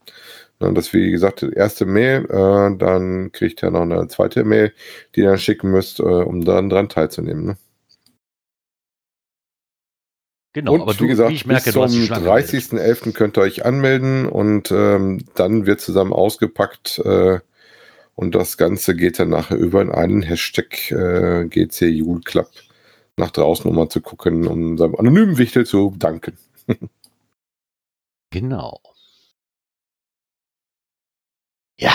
[0.59, 4.73] Dann das, wie gesagt, die erste Mail, äh, dann kriegt ihr noch eine zweite Mail,
[5.15, 7.45] die ihr dann schicken müsst, äh, um dann dran teilzunehmen.
[7.47, 7.57] Ne?
[10.53, 12.51] Genau, und aber du, wie gesagt, ich merke, bis zum dich schon angemeldet.
[12.51, 13.13] 30.11.
[13.13, 17.41] könnt ihr euch anmelden und ähm, dann wird zusammen ausgepackt äh,
[18.15, 22.49] und das Ganze geht dann nachher über in einen Hashtag äh, GC Jule Club
[23.17, 26.39] nach draußen, um mal zu gucken, um seinem anonymen Wichtel zu danken.
[28.31, 28.81] Genau.
[31.79, 31.93] Ja,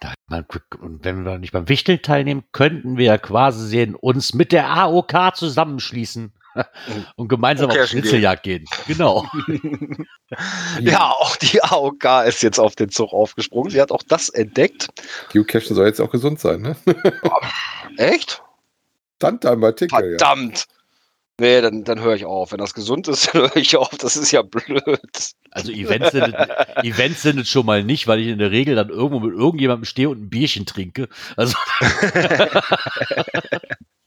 [0.00, 0.46] da, man,
[0.80, 4.68] und wenn wir nicht beim Wichteln teilnehmen, könnten wir ja quasi sehen, uns mit der
[4.68, 6.32] AOK zusammenschließen
[7.16, 8.64] und gemeinsam Okay, auf Schnitzeljagd gehen.
[8.86, 9.26] Genau.
[10.80, 13.70] Ja, auch die AOK ist jetzt auf den Zug aufgesprungen.
[13.70, 14.88] Sie hat auch das entdeckt.
[15.30, 16.76] Geocachen soll jetzt auch gesund sein, ne?
[17.98, 18.42] Echt?
[19.22, 20.00] Stand da im Artikel, ja.
[20.18, 20.64] Verdammt.
[21.40, 22.52] Nee, dann, dann höre ich auf.
[22.52, 23.88] Wenn das gesund ist, dann höre ich auf.
[23.98, 25.00] Das ist ja blöd.
[25.50, 26.48] Also Events sind, es-
[26.84, 29.84] Events sind es schon mal nicht, weil ich in der Regel dann irgendwo mit irgendjemandem
[29.86, 31.08] stehe und ein Bierchen trinke.
[31.36, 31.56] Also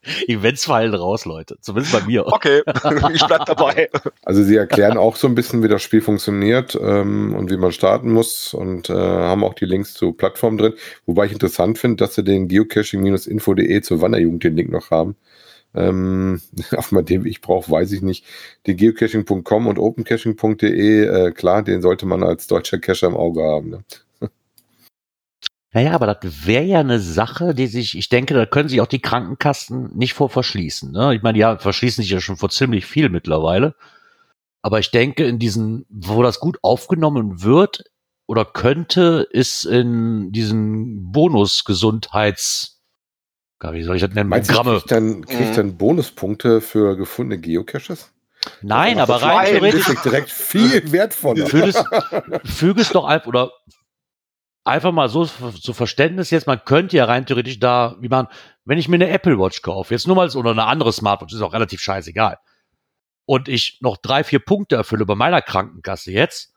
[0.27, 1.57] Events fallen raus, Leute.
[1.61, 2.27] Zumindest bei mir.
[2.27, 2.61] Okay,
[3.13, 3.89] ich bleib dabei.
[4.23, 7.71] Also sie erklären auch so ein bisschen, wie das Spiel funktioniert ähm, und wie man
[7.71, 10.73] starten muss und äh, haben auch die Links zu Plattformen drin.
[11.05, 15.15] Wobei ich interessant finde, dass sie den geocaching-info.de zur Wanderjugend den Link noch haben.
[15.73, 16.41] Ähm,
[16.75, 18.25] auf mal den ich brauche, weiß ich nicht.
[18.65, 23.69] Die geocaching.com und opencaching.de, äh, klar, den sollte man als deutscher Cacher im Auge haben.
[23.69, 23.83] Ne?
[25.75, 28.87] Naja, aber das wäre ja eine Sache, die sich, ich denke, da können sich auch
[28.87, 30.89] die Krankenkassen nicht vor verschließen.
[30.89, 31.13] Ne?
[31.13, 33.75] Ich meine, ja, verschließen sich ja schon vor ziemlich viel mittlerweile.
[34.61, 37.83] Aber ich denke, in diesen, wo das gut aufgenommen wird
[38.25, 42.79] oder könnte, ist in diesen Bonus-Gesundheits,
[43.71, 44.77] wie soll ich das nennen, Meinst du, Programme.
[44.79, 45.55] kriegt dann, kriegt Mhm.
[45.55, 48.11] dann Bonuspunkte für gefundene Geocaches?
[48.61, 51.47] Nein, Das aber rein theoretisch direkt viel wertvoller.
[51.47, 51.83] füge es,
[52.45, 53.51] füge es doch einfach oder
[54.65, 58.27] einfach mal so zu Verständnis jetzt, man könnte ja rein theoretisch da, wie man,
[58.65, 61.33] wenn ich mir eine Apple Watch kaufe, jetzt nur mal so- oder eine andere Smartwatch,
[61.33, 62.39] ist auch relativ scheißegal.
[63.25, 66.53] Und ich noch drei, vier Punkte erfülle bei meiner Krankenkasse jetzt,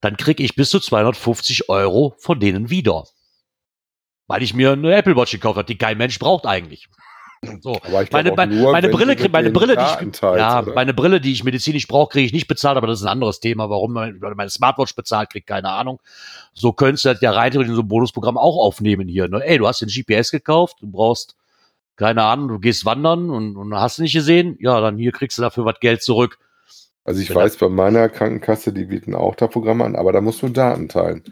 [0.00, 3.04] dann kriege ich bis zu 250 Euro von denen wieder.
[4.26, 6.88] Weil ich mir eine Apple Watch gekauft habe, die kein Mensch braucht eigentlich.
[7.60, 7.78] So.
[8.12, 12.26] Meine, nur, meine Brille, meine Brille, ich, ja, meine Brille, die ich medizinisch brauche, kriege
[12.26, 13.70] ich nicht bezahlt, aber das ist ein anderes Thema.
[13.70, 16.00] Warum mein- meine Smartwatch bezahlt, kriegt keine Ahnung.
[16.54, 19.28] So könntest du das ja rein theoretisch in so ein Bonusprogramm auch aufnehmen hier.
[19.28, 19.44] Ne?
[19.44, 21.36] Ey, du hast den GPS gekauft, du brauchst
[21.96, 25.42] keine Ahnung, du gehst wandern und, und hast nicht gesehen, ja, dann hier kriegst du
[25.42, 26.38] dafür was Geld zurück.
[27.04, 30.20] Also ich Wenn weiß, bei meiner Krankenkasse, die bieten auch da Programme an, aber da
[30.20, 31.22] musst du Daten teilen.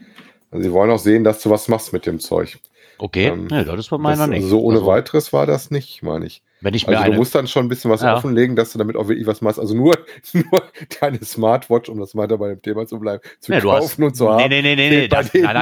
[0.50, 2.58] Also sie wollen auch sehen, dass du was machst mit dem Zeug.
[2.98, 4.37] Okay, Ähm, ja, das ist bei meiner das, nicht.
[4.44, 6.42] also so ohne Also, weiteres war das nicht, meine ich.
[6.61, 8.16] Wenn ich mir Also du musst dann schon ein bisschen was Ja.
[8.16, 9.59] offenlegen, dass du damit auch wirklich was machst.
[9.59, 9.94] Also nur,
[10.33, 10.62] nur
[11.00, 14.04] deine Smartwatch, um das weiter bei dem Thema zu bleiben, zu Nee, du hast- kaufen
[14.04, 14.48] und zu nee, haben.
[14.48, 15.54] nee, nee, nee, nee, das, nein, nein,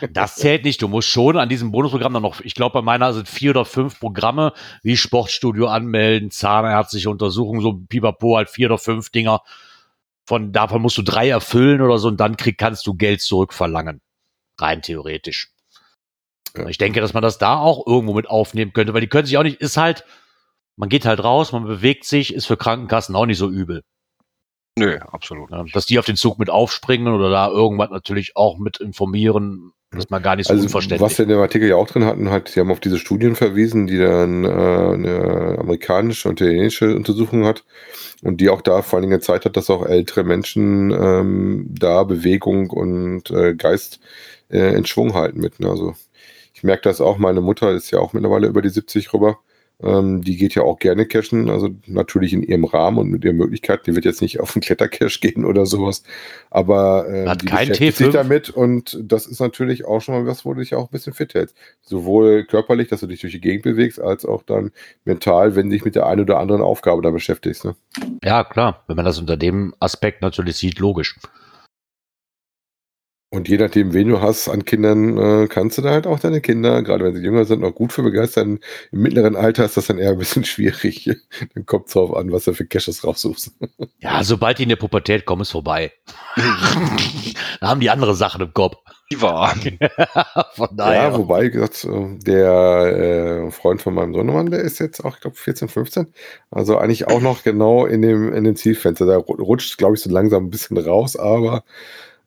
[0.00, 0.82] nein, das zählt nicht.
[0.82, 3.64] Du musst schon an diesem Bonusprogramm dann noch, ich glaube, bei meiner sind vier oder
[3.64, 9.42] fünf Programme, wie Sportstudio anmelden, zahnärztliche Untersuchungen, so Pipapo, halt vier oder fünf Dinger.
[10.24, 14.00] Von, davon musst du drei erfüllen oder so und dann krieg, kannst du Geld zurückverlangen.
[14.58, 15.50] Rein theoretisch.
[16.56, 16.68] Ja.
[16.68, 19.36] Ich denke, dass man das da auch irgendwo mit aufnehmen könnte, weil die können sich
[19.36, 20.04] auch nicht, ist halt,
[20.76, 23.82] man geht halt raus, man bewegt sich, ist für Krankenkassen auch nicht so übel.
[24.78, 25.50] Nö, absolut.
[25.50, 29.72] Ja, dass die auf den Zug mit aufspringen oder da irgendwas natürlich auch mit informieren,
[29.96, 31.00] ist man gar nicht so Also, unverständlich.
[31.00, 33.34] was wir in dem Artikel ja auch drin hatten, halt, sie haben auf diese Studien
[33.34, 37.64] verwiesen, die dann äh, eine amerikanische und italienische Untersuchung hat
[38.22, 42.04] und die auch da vor allen Dingen gezeigt hat, dass auch ältere Menschen ähm, da
[42.04, 44.00] Bewegung und äh, Geist
[44.50, 45.58] äh, in Schwung halten mit.
[45.58, 45.70] Ne?
[45.70, 45.94] Also
[46.58, 49.38] ich merke das auch, meine Mutter ist ja auch mittlerweile über die 70 rüber.
[49.80, 53.36] Ähm, die geht ja auch gerne cashen, also natürlich in ihrem Rahmen und mit ihren
[53.36, 53.84] Möglichkeiten.
[53.86, 56.02] Die wird jetzt nicht auf einen Klettercache gehen oder sowas,
[56.50, 58.10] aber äh, Hat die kein beschäftigt sich T5?
[58.10, 61.12] damit und das ist natürlich auch schon mal was, wo du dich auch ein bisschen
[61.12, 61.56] fit hältst.
[61.80, 64.72] Sowohl körperlich, dass du dich durch die Gegend bewegst, als auch dann
[65.04, 67.64] mental, wenn du dich mit der einen oder anderen Aufgabe da beschäftigst.
[67.64, 67.76] Ne?
[68.24, 71.14] ja, klar, wenn man das unter dem Aspekt natürlich sieht, logisch.
[73.30, 76.40] Und je nachdem, wen du hast an Kindern, äh, kannst du da halt auch deine
[76.40, 78.58] Kinder, gerade wenn sie jünger sind, noch gut für begeistern.
[78.90, 81.10] Im mittleren Alter ist das dann eher ein bisschen schwierig.
[81.54, 83.52] dann kommt es darauf an, was du für Caches raussuchst.
[83.98, 85.92] Ja, sobald die in der Pubertät kommen, ist vorbei.
[87.60, 88.76] da haben die andere Sachen im Kopf.
[89.10, 89.54] Die war.
[90.54, 91.02] Von daher.
[91.02, 95.14] Ja, wobei, wie gesagt, äh, der äh, Freund von meinem Sohnemann, der ist jetzt auch,
[95.16, 96.06] ich glaube, 14, 15.
[96.50, 99.06] Also eigentlich auch noch genau in dem, in dem Zielfenster.
[99.06, 101.64] Da ru- rutscht, glaube ich, so langsam ein bisschen raus, aber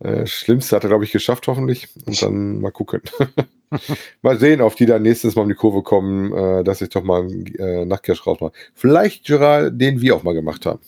[0.04, 1.88] äh, Schlimmste hat er, glaube ich, geschafft, hoffentlich.
[2.06, 3.02] Und dann mal gucken.
[4.22, 7.04] mal sehen, auf die dann nächstes Mal um die Kurve kommen, äh, dass ich doch
[7.04, 8.54] mal einen äh, Nachtcash rausmache.
[8.74, 10.80] Vielleicht, Gerard, den wir auch mal gemacht haben.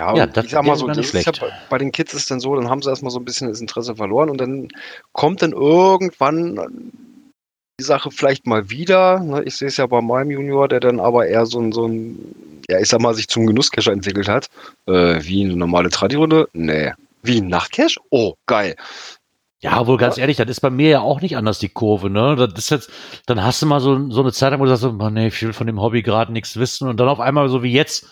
[0.00, 1.32] Ja, Ja, das ich sag mal so, das ist ja
[1.68, 3.96] bei, den Kids ist dann so, dann haben sie erstmal so ein bisschen das Interesse
[3.96, 4.68] verloren und dann
[5.12, 6.92] kommt dann irgendwann
[7.78, 9.20] die Sache vielleicht mal wieder.
[9.20, 9.42] ne?
[9.44, 12.62] Ich sehe es ja bei meinem Junior, der dann aber eher so ein, so ein
[12.70, 14.48] ja, ich sag mal, sich zum Genusscacher entwickelt hat.
[14.86, 16.48] Äh, wie eine normale Tradi-Runde?
[16.52, 16.92] Nee.
[17.22, 17.98] Wie ein Nachtcash?
[18.10, 18.76] Oh, geil.
[19.62, 22.34] Ja, wohl ganz ehrlich, das ist bei mir ja auch nicht anders, die Kurve, ne?
[22.34, 22.90] Das ist jetzt,
[23.26, 25.52] dann hast du mal so, so eine Zeit, wo du sagst, oh, nee, ich will
[25.52, 28.06] von dem Hobby gerade nichts wissen und dann auf einmal so wie jetzt,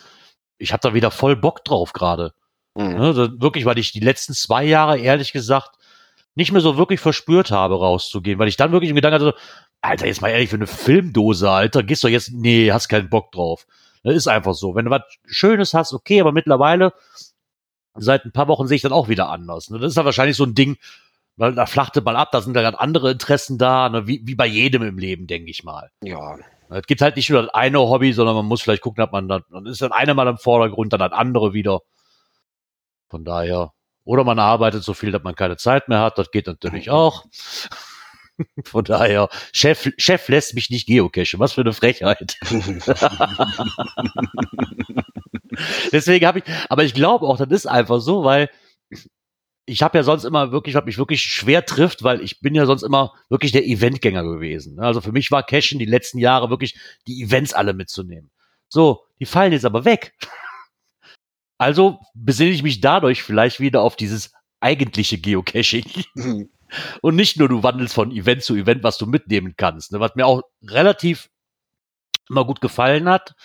[0.59, 2.33] ich habe da wieder voll Bock drauf gerade.
[2.75, 2.97] Mhm.
[2.97, 3.13] Ne?
[3.13, 5.71] Das, wirklich, weil ich die letzten zwei Jahre, ehrlich gesagt,
[6.35, 9.35] nicht mehr so wirklich verspürt habe, rauszugehen, weil ich dann wirklich im Gedanken hatte,
[9.81, 13.31] Alter, jetzt mal ehrlich, für eine Filmdose, Alter, gehst du jetzt, nee, hast keinen Bock
[13.31, 13.65] drauf.
[14.03, 14.75] Das ist einfach so.
[14.75, 16.93] Wenn du was Schönes hast, okay, aber mittlerweile,
[17.95, 19.69] seit ein paar Wochen sehe ich dann auch wieder anders.
[19.69, 19.79] Ne?
[19.79, 20.77] Das ist ja wahrscheinlich so ein Ding,
[21.37, 24.07] weil da flachte mal ab, da sind da gerade andere Interessen da, ne?
[24.07, 25.89] wie, wie bei jedem im Leben, denke ich mal.
[26.03, 26.37] Ja.
[26.69, 29.27] Es gibt halt nicht nur das eine Hobby, sondern man muss vielleicht gucken, ob man
[29.27, 31.81] dann, dann ist dann eine mal im Vordergrund, dann das andere wieder.
[33.09, 33.73] Von daher.
[34.03, 37.25] Oder man arbeitet so viel, dass man keine Zeit mehr hat, das geht natürlich auch.
[38.63, 41.39] Von daher, Chef, Chef lässt mich nicht geocachen.
[41.39, 42.37] Was für eine Frechheit.
[45.91, 48.49] Deswegen habe ich, aber ich glaube auch, das ist einfach so, weil
[49.65, 52.65] ich habe ja sonst immer wirklich, was mich wirklich schwer trifft, weil ich bin ja
[52.65, 54.79] sonst immer wirklich der Eventgänger gewesen.
[54.79, 58.31] Also für mich war Cashen die letzten Jahre wirklich die Events alle mitzunehmen.
[58.67, 60.15] So, die fallen jetzt aber weg.
[61.57, 65.85] Also besinne ich mich dadurch vielleicht wieder auf dieses eigentliche Geocaching.
[67.01, 69.91] Und nicht nur du wandelst von Event zu Event, was du mitnehmen kannst.
[69.91, 69.99] Ne?
[69.99, 71.29] Was mir auch relativ
[72.29, 73.35] immer gut gefallen hat,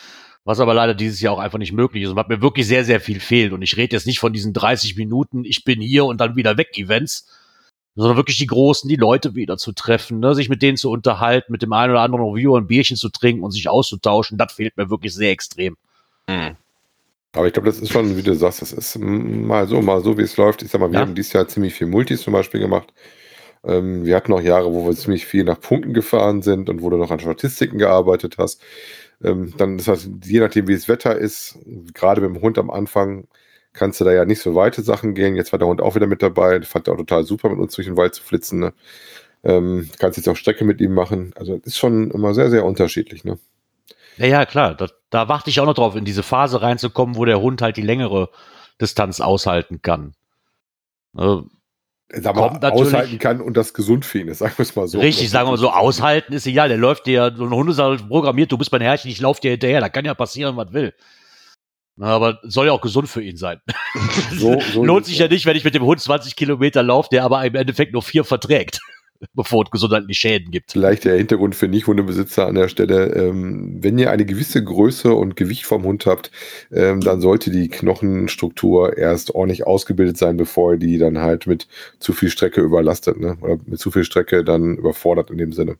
[0.45, 2.85] was aber leider dieses Jahr auch einfach nicht möglich ist und was mir wirklich sehr,
[2.85, 3.53] sehr viel fehlt.
[3.53, 6.59] Und ich rede jetzt nicht von diesen 30 Minuten, ich bin hier und dann wieder
[6.59, 7.27] weg Events,
[7.97, 10.35] sondern wirklich die großen, die Leute wieder zu treffen, ne?
[10.35, 13.43] sich mit denen zu unterhalten, mit dem einen oder anderen Reviewer ein Bierchen zu trinken
[13.43, 14.37] und sich auszutauschen.
[14.37, 15.77] Das fehlt mir wirklich sehr extrem.
[16.29, 16.57] Mhm.
[17.35, 20.17] Aber ich glaube, das ist schon, wie du sagst, das ist mal so, mal so,
[20.19, 20.63] wie es läuft.
[20.63, 21.01] Ich sag mal, wir Ja.
[21.01, 22.93] haben dieses Jahr ziemlich viel Multis zum Beispiel gemacht.
[23.65, 26.91] Ähm, wir hatten auch Jahre, wo wir ziemlich viel nach Punkten gefahren sind und wo
[26.91, 28.61] du noch an Statistiken gearbeitet hast.
[29.23, 31.59] Ähm, dann ist das, je nachdem, wie das Wetter ist,
[31.95, 33.27] gerade mit dem Hund am Anfang,
[33.73, 35.35] kannst du da ja nicht so weite Sachen gehen.
[35.35, 36.61] Jetzt war der Hund auch wieder mit dabei.
[36.63, 38.61] Fand er auch total super, mit uns durch den Wald zu flitzen.
[38.61, 38.73] Ne?
[39.43, 41.33] Ähm, kannst jetzt auch Strecke mit ihm machen.
[41.37, 43.25] Also ist schon immer sehr, sehr unterschiedlich.
[43.25, 43.39] Ne?
[44.17, 44.75] Ja, ja, klar.
[44.75, 47.77] Da, da warte ich auch noch drauf, in diese Phase reinzukommen, wo der Hund halt
[47.77, 48.31] die längere
[48.81, 50.15] Distanz aushalten kann.
[51.17, 51.39] Äh,
[52.13, 55.01] Sag mal, aushalten kann und das gesund für ihn ist, sagen wir es mal so.
[55.01, 56.69] richtig, sagen wir mal so, aushalten ist egal.
[56.69, 59.41] Der läuft dir, so ein Hund ist halt programmiert, du bist mein Herrchen, ich lauf
[59.41, 59.81] dir hinterher.
[59.81, 60.95] Da kann ja passieren, was will.
[61.97, 63.61] Na, aber soll ja auch gesund für ihn sein.
[64.33, 67.25] So, so Lohnt sich ja nicht, wenn ich mit dem Hund 20 Kilometer laufe, der
[67.25, 68.81] aber im Endeffekt nur vier verträgt.
[69.35, 70.73] bevor es gesundheitliche Schäden gibt.
[70.73, 73.15] Vielleicht der Hintergrund für Nicht-Hundebesitzer an der Stelle.
[73.15, 76.31] Ähm, wenn ihr eine gewisse Größe und Gewicht vom Hund habt,
[76.73, 81.69] ähm, dann sollte die Knochenstruktur erst ordentlich ausgebildet sein, bevor ihr die dann halt mit
[81.99, 83.37] zu viel Strecke überlastet, ne?
[83.41, 85.77] Oder mit zu viel Strecke dann überfordert in dem Sinne.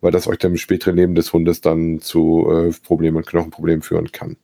[0.00, 3.82] Weil das euch dann im späteren Leben des Hundes dann zu äh, Problemen und Knochenproblemen
[3.82, 4.36] führen kann.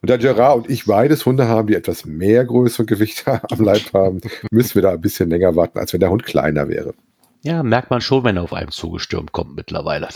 [0.00, 3.64] Und da Gerard und ich beides Hunde haben, die etwas mehr Größe und Gewicht am
[3.64, 6.94] Leib haben, müssen wir da ein bisschen länger warten, als wenn der Hund kleiner wäre.
[7.42, 10.08] Ja, merkt man schon, wenn er auf einem zugestürmt kommt mittlerweile.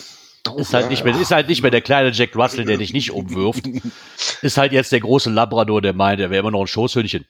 [0.56, 3.10] Ist halt, nicht mehr, ist halt nicht mehr der kleine Jack Russell, der dich nicht
[3.10, 3.66] umwirft.
[4.42, 7.24] Ist halt jetzt der große Labrador, der meint, er wäre immer noch ein Schoßhündchen.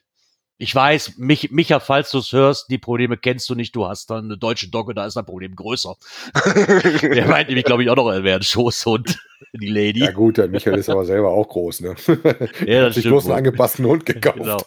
[0.59, 3.75] Ich weiß, mich, Micha, falls du es hörst, die Probleme kennst du nicht.
[3.75, 5.95] Du hast dann eine deutsche Dogge, da ist ein Problem größer.
[7.03, 9.19] der meint nämlich, glaube ich, auch noch, er wäre ein Schoßhund,
[9.53, 9.99] die Lady.
[9.99, 11.95] Ja gut, der Michael ist aber selber auch groß, ne?
[12.65, 14.37] Ja, das Sich stimmt bloß einen angepassten Hund gekauft.
[14.37, 14.57] Genau.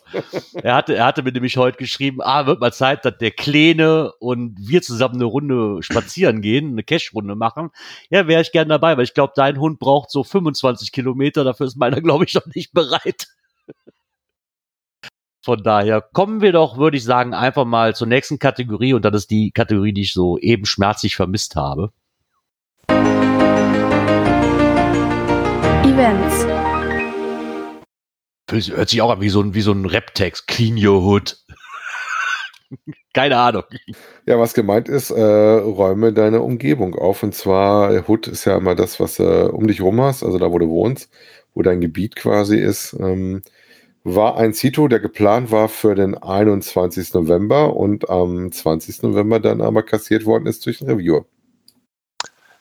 [0.63, 4.13] Er hatte, er hatte mir nämlich heute geschrieben, ah, wird mal Zeit, dass der Kleine
[4.21, 7.71] und wir zusammen eine Runde spazieren gehen, eine Cash-Runde machen.
[8.11, 11.67] Ja, wäre ich gern dabei, weil ich glaube, dein Hund braucht so 25 Kilometer, dafür
[11.67, 13.27] ist meiner, glaube ich, noch nicht bereit.
[15.43, 19.15] Von daher kommen wir doch, würde ich sagen, einfach mal zur nächsten Kategorie und das
[19.15, 21.93] ist die Kategorie, die ich so eben schmerzlich vermisst habe.
[25.83, 26.47] Events.
[28.51, 30.47] Hört sich auch an wie so ein, wie so ein Rap-Text.
[30.47, 31.39] Clean your hood.
[33.15, 33.65] Keine Ahnung.
[34.27, 37.23] Ja, was gemeint ist, äh, räume deine Umgebung auf.
[37.23, 40.53] Und zwar, Hood ist ja immer das, was äh, um dich rum hast, also da,
[40.53, 41.11] wo du wohnst,
[41.55, 42.95] wo dein Gebiet quasi ist.
[43.01, 43.43] Ähm,
[44.05, 47.13] war ein Zito, der geplant war für den 21.
[47.15, 49.03] November und am 20.
[49.03, 51.27] November dann aber kassiert worden ist durch einen Reviewer.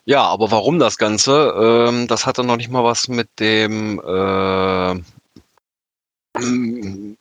[0.06, 1.54] Ja, aber warum das Ganze?
[1.56, 4.96] Ähm, das hatte noch nicht mal was mit dem äh,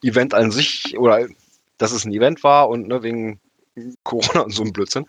[0.02, 1.26] Event an sich oder
[1.76, 3.40] dass es ein Event war und ne, wegen
[4.02, 5.06] Corona und so ein Blödsinn.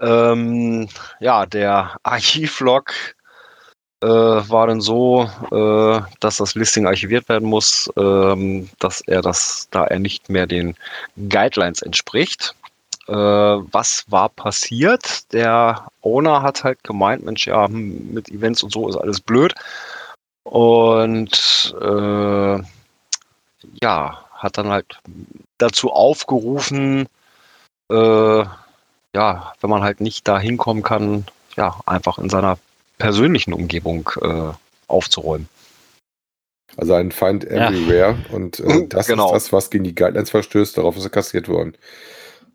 [0.00, 0.88] Ähm,
[1.20, 2.92] ja, der Archivlog
[4.04, 9.68] äh, war dann so, äh, dass das Listing archiviert werden muss, ähm, dass er das,
[9.70, 10.76] da er nicht mehr den
[11.16, 12.54] Guidelines entspricht.
[13.08, 15.32] Äh, was war passiert?
[15.32, 19.54] Der Owner hat halt gemeint, Mensch, ja, hm, mit Events und so ist alles blöd.
[20.42, 22.58] Und äh,
[23.82, 24.98] ja, hat dann halt
[25.56, 27.08] dazu aufgerufen,
[27.90, 28.44] äh,
[29.14, 31.24] ja, wenn man halt nicht da hinkommen kann,
[31.56, 32.58] ja, einfach in seiner
[32.98, 34.52] persönlichen Umgebung äh,
[34.86, 35.48] aufzuräumen.
[36.76, 37.68] Also ein Find Ja.
[37.68, 38.16] Everywhere.
[38.32, 39.26] Und äh, das genau.
[39.26, 40.76] ist das, was gegen die Guidelines verstößt.
[40.78, 41.76] Darauf ist er kassiert worden.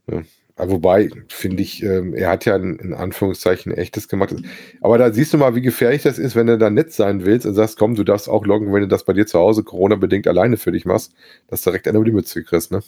[0.07, 0.23] Ja.
[0.59, 4.35] Aber wobei, finde ich, ähm, er hat ja in, in Anführungszeichen echtes gemacht.
[4.81, 7.45] Aber da siehst du mal, wie gefährlich das ist, wenn du da nett sein willst
[7.45, 10.27] und sagst, komm, du darfst auch loggen, wenn du das bei dir zu Hause Corona-bedingt
[10.27, 11.13] alleine für dich machst,
[11.47, 12.83] dass du direkt einer über die Mütze kriegst, ne?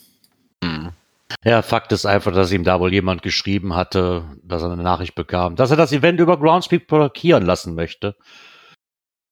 [1.43, 5.15] Ja, Fakt ist einfach, dass ihm da wohl jemand geschrieben hatte, dass er eine Nachricht
[5.15, 8.15] bekam, dass er das Event über Groundspeak blockieren lassen möchte.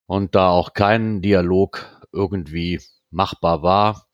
[0.07, 2.81] Und da auch kein Dialog irgendwie
[3.11, 4.08] machbar war.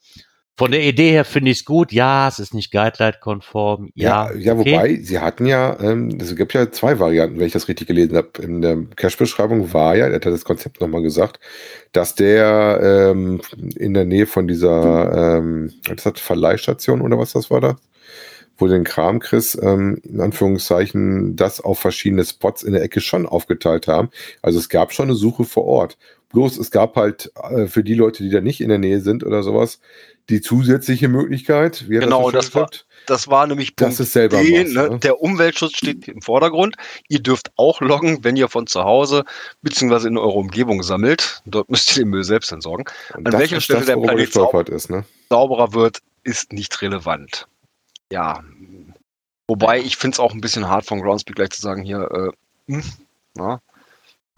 [0.57, 1.91] Von der Idee her finde ich es gut.
[1.91, 3.89] Ja, es ist nicht Guideline-konform.
[3.93, 4.71] Ja, ja, okay.
[4.71, 8.15] wobei, sie hatten ja, ähm, es gibt ja zwei Varianten, wenn ich das richtig gelesen
[8.15, 8.29] habe.
[8.41, 11.41] In der Cache-Beschreibung war ja, er hat das Konzept nochmal gesagt,
[11.91, 13.41] dass der ähm,
[13.75, 17.75] in der Nähe von dieser, ähm, was hat Verleihstation oder was das war da?
[18.57, 23.25] Wo den Kram kriegst, ähm, in Anführungszeichen, das auf verschiedene Spots in der Ecke schon
[23.25, 24.09] aufgeteilt haben.
[24.41, 25.97] Also es gab schon eine Suche vor Ort.
[26.31, 29.25] Bloß es gab halt äh, für die Leute, die da nicht in der Nähe sind
[29.25, 29.79] oder sowas,
[30.29, 31.89] die zusätzliche Möglichkeit.
[31.89, 32.69] Wie Genau, schön das war-?
[33.05, 34.89] Das war nämlich Das Punkt ist selber D, was, ne?
[34.89, 34.99] ne?
[34.99, 36.75] Der Umweltschutz steht im Vordergrund.
[37.07, 39.25] Ihr dürft auch loggen, wenn ihr von zu Hause
[39.61, 40.07] bzw.
[40.07, 41.41] in eurer Umgebung sammelt.
[41.45, 42.85] Dort müsst ihr den Müll selbst entsorgen.
[43.13, 45.05] Und An das welcher ist Stelle das, der Planet gestolpert ist, ne?
[45.29, 47.47] Sauberer wird, ist nicht relevant.
[48.11, 48.43] Ja.
[49.47, 52.33] Wobei, ich finde es auch ein bisschen hart von Groundspeak gleich zu sagen, hier,
[52.67, 52.83] äh, hm,
[53.35, 53.61] na,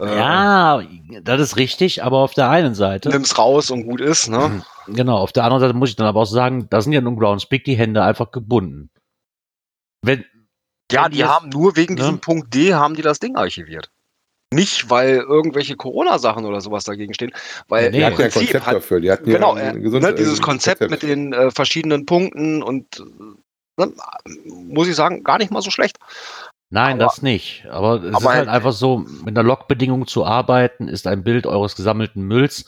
[0.00, 0.82] äh, Ja,
[1.22, 4.62] das ist richtig, aber auf der einen Seite, nimm's raus und gut ist, ne?
[4.92, 7.16] Genau, auf der anderen Seite muss ich dann aber auch sagen, da sind ja nun
[7.18, 8.90] Groundspeak die Hände einfach gebunden.
[10.02, 10.24] Wenn,
[10.90, 12.00] Ja, die haben nur wegen ne?
[12.00, 13.90] diesem Punkt D haben die das Ding archiviert.
[14.52, 17.32] Nicht, weil irgendwelche Corona-Sachen oder sowas dagegen stehen,
[17.68, 19.00] weil Nee, Die hatten ja ein Konzept hat, dafür.
[19.00, 23.00] Die hatten genau, ja äh, ne, dieses äh, Konzept mit den äh, verschiedenen Punkten und
[23.00, 23.92] äh, ne,
[24.46, 25.98] muss ich sagen, gar nicht mal so schlecht.
[26.70, 27.66] Nein, Aber- das nicht.
[27.70, 31.24] Aber es aber ist halt halt- einfach so, mit einer Logbedingung zu arbeiten, ist ein
[31.24, 32.64] Bild eures gesammelten Mülls.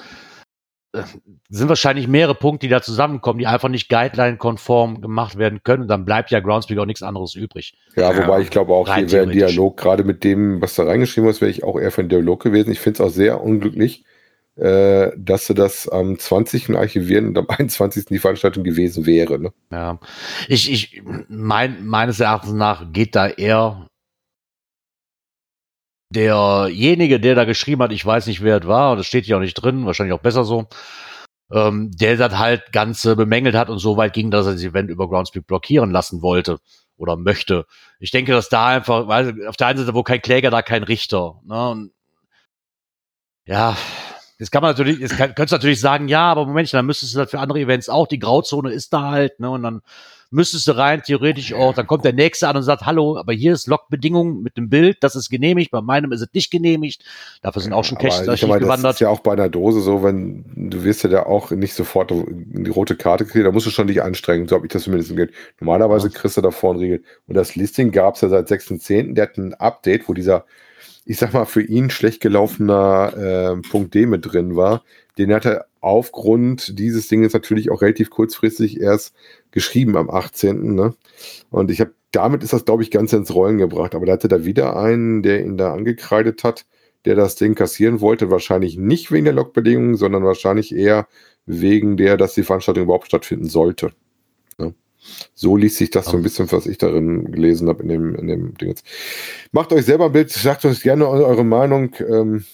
[0.93, 1.03] Äh,
[1.49, 5.83] sind wahrscheinlich mehrere Punkte, die da zusammenkommen, die einfach nicht guideline-konform gemacht werden können.
[5.83, 7.75] Und dann bleibt ja Groundspeak auch nichts anderes übrig.
[7.95, 9.33] Ja, Ja, wobei ich glaube auch, rein hier wäre ein.
[9.33, 12.43] Dialog, gerade mit dem, was da reingeschrieben ist, wäre ich auch eher für einen Dialog
[12.43, 12.73] gewesen.
[12.73, 14.05] Ich finde es auch sehr unglücklich,
[14.57, 16.77] äh, dass sie das am 20.
[16.77, 18.07] archivieren und am 21.
[18.07, 19.39] die Veranstaltung gewesen wäre.
[19.39, 19.53] Ne?
[19.71, 20.01] Ja.
[20.49, 23.87] Ich, ich, mein, meines Erachtens nach geht da eher
[26.11, 29.37] derjenige, der da geschrieben hat, ich weiß nicht, wer es war, und das steht hier
[29.37, 30.67] auch nicht drin, wahrscheinlich auch besser so,
[31.53, 34.63] ähm, der das halt ganz äh, bemängelt hat und so weit ging, dass er das
[34.63, 36.59] Event über Groundspeak blockieren lassen wollte
[36.97, 37.67] oder möchte.
[37.99, 40.83] Ich denke, dass da einfach, weil auf der einen Seite, wo kein Kläger, da kein
[40.83, 41.41] Richter.
[41.45, 41.71] Ne?
[41.71, 41.93] Und
[43.47, 43.77] ja,
[44.41, 47.15] Jetzt kann man natürlich, jetzt kann, könntest du natürlich sagen, ja, aber Moment, dann müsstest
[47.15, 49.83] du das für andere Events auch, die Grauzone ist da halt, ne, und dann
[50.31, 53.53] müsstest du rein theoretisch auch, dann kommt der Nächste an und sagt, hallo, aber hier
[53.53, 57.05] ist Logbedingung mit dem Bild, das ist genehmigt, bei meinem ist es nicht genehmigt.
[57.43, 59.81] Dafür sind auch schon Caches Aber ich meine, das ist ja auch bei einer Dose
[59.81, 63.67] so, wenn du wirst ja da auch nicht sofort die rote Karte kriegen, da musst
[63.67, 65.33] du schon dich anstrengen, so habe ich das zumindest gehört.
[65.59, 67.05] Normalerweise kriegst du da vorne Regel.
[67.27, 70.45] Und das Listing gab es ja seit 6.10., der hat ein Update, wo dieser
[71.07, 74.85] ich sag mal, für ihn schlecht gelaufener äh, Punkt D mit drin war.
[75.19, 79.15] Den hat er aufgrund dieses Dinges natürlich auch relativ kurzfristig erst
[79.51, 80.75] geschrieben am 18.
[80.75, 80.95] Ne?
[81.51, 83.95] Und ich habe, damit ist das, glaube ich, ganz ins Rollen gebracht.
[83.95, 86.67] Aber da hatte da wieder einen, der ihn da angekreidet hat,
[87.05, 88.31] der das Ding kassieren wollte.
[88.31, 91.09] Wahrscheinlich nicht wegen der Logbedingungen, sondern wahrscheinlich eher
[91.47, 93.93] wegen der, dass die Veranstaltung überhaupt stattfinden sollte.
[95.35, 98.27] So liest sich das so ein bisschen, was ich darin gelesen habe in dem, in
[98.27, 98.75] dem Ding.
[99.53, 101.95] Macht euch selber ein Bild, sagt uns gerne eure Meinung.
[102.01, 102.45] Ähm,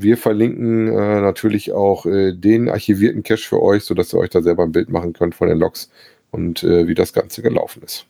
[0.00, 4.42] wir verlinken äh, natürlich auch äh, den archivierten Cache für euch, sodass ihr euch da
[4.42, 5.90] selber ein Bild machen könnt von den Logs
[6.30, 8.06] und äh, wie das Ganze gelaufen ist.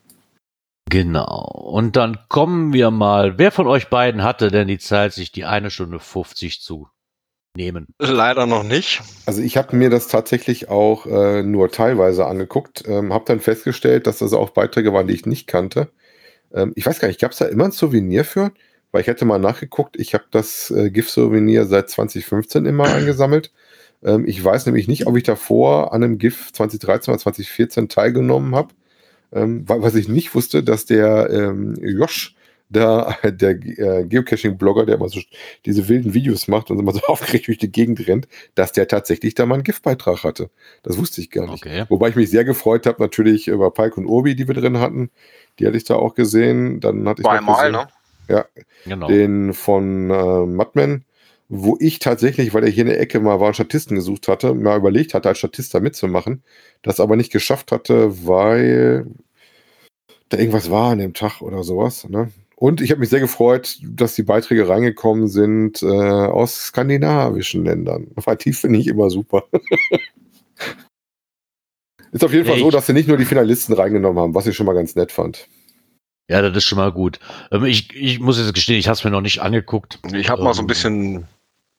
[0.91, 1.45] Genau.
[1.71, 3.39] Und dann kommen wir mal.
[3.39, 6.89] Wer von euch beiden hatte denn die Zeit, sich die eine Stunde 50 zu
[7.57, 7.87] nehmen?
[7.99, 9.03] Leider noch nicht.
[9.27, 14.07] Also ich habe mir das tatsächlich auch äh, nur teilweise angeguckt, ähm, habe dann festgestellt,
[14.07, 15.91] dass das auch Beiträge waren, die ich nicht kannte.
[16.53, 18.53] Ähm, ich weiß gar nicht, gab es da immer ein Souvenir für?
[18.91, 23.53] Weil ich hätte mal nachgeguckt, ich habe das äh, GIF-Souvenir seit 2015 immer eingesammelt.
[24.03, 28.55] Ähm, ich weiß nämlich nicht, ob ich davor an einem GIF 2013 oder 2014 teilgenommen
[28.55, 28.75] habe.
[29.33, 32.35] Ähm, was ich nicht wusste, dass der ähm, Josh
[32.71, 35.21] da der äh, Geocaching-Blogger, der immer so
[35.65, 39.35] diese wilden Videos macht und immer so aufgeregt durch die Gegend rennt, dass der tatsächlich
[39.35, 40.51] da mal einen Giftbeitrag hatte.
[40.83, 41.65] Das wusste ich gar nicht.
[41.65, 41.85] Okay.
[41.89, 45.11] Wobei ich mich sehr gefreut habe, natürlich über Pike und Obi, die wir drin hatten.
[45.59, 46.81] Die hatte ich da auch gesehen.
[46.81, 47.89] Dann hatte ich Zweimal, ne?
[48.29, 48.47] Ja,
[48.85, 49.09] genau.
[49.09, 51.05] den von äh, Madman,
[51.49, 54.77] wo ich tatsächlich, weil er hier in der Ecke mal war, Statisten gesucht hatte, mal
[54.77, 56.43] überlegt hatte, als Statist da mitzumachen,
[56.83, 59.07] das aber nicht geschafft hatte, weil
[60.29, 62.07] da irgendwas war an dem Tag oder sowas.
[62.09, 62.31] Ne?
[62.57, 68.09] Und ich habe mich sehr gefreut, dass die Beiträge reingekommen sind äh, aus skandinavischen Ländern.
[68.39, 69.45] Tief finde ich immer super.
[72.13, 74.57] ist auf jeden Fall so, dass sie nicht nur die Finalisten reingenommen haben, was ich
[74.57, 75.49] schon mal ganz nett fand.
[76.29, 77.19] Ja, das ist schon mal gut.
[77.51, 79.99] Ähm, ich, ich muss jetzt gestehen, ich habe es mir noch nicht angeguckt.
[80.13, 81.29] Ich habe ähm, mal so ein ähm, bisschen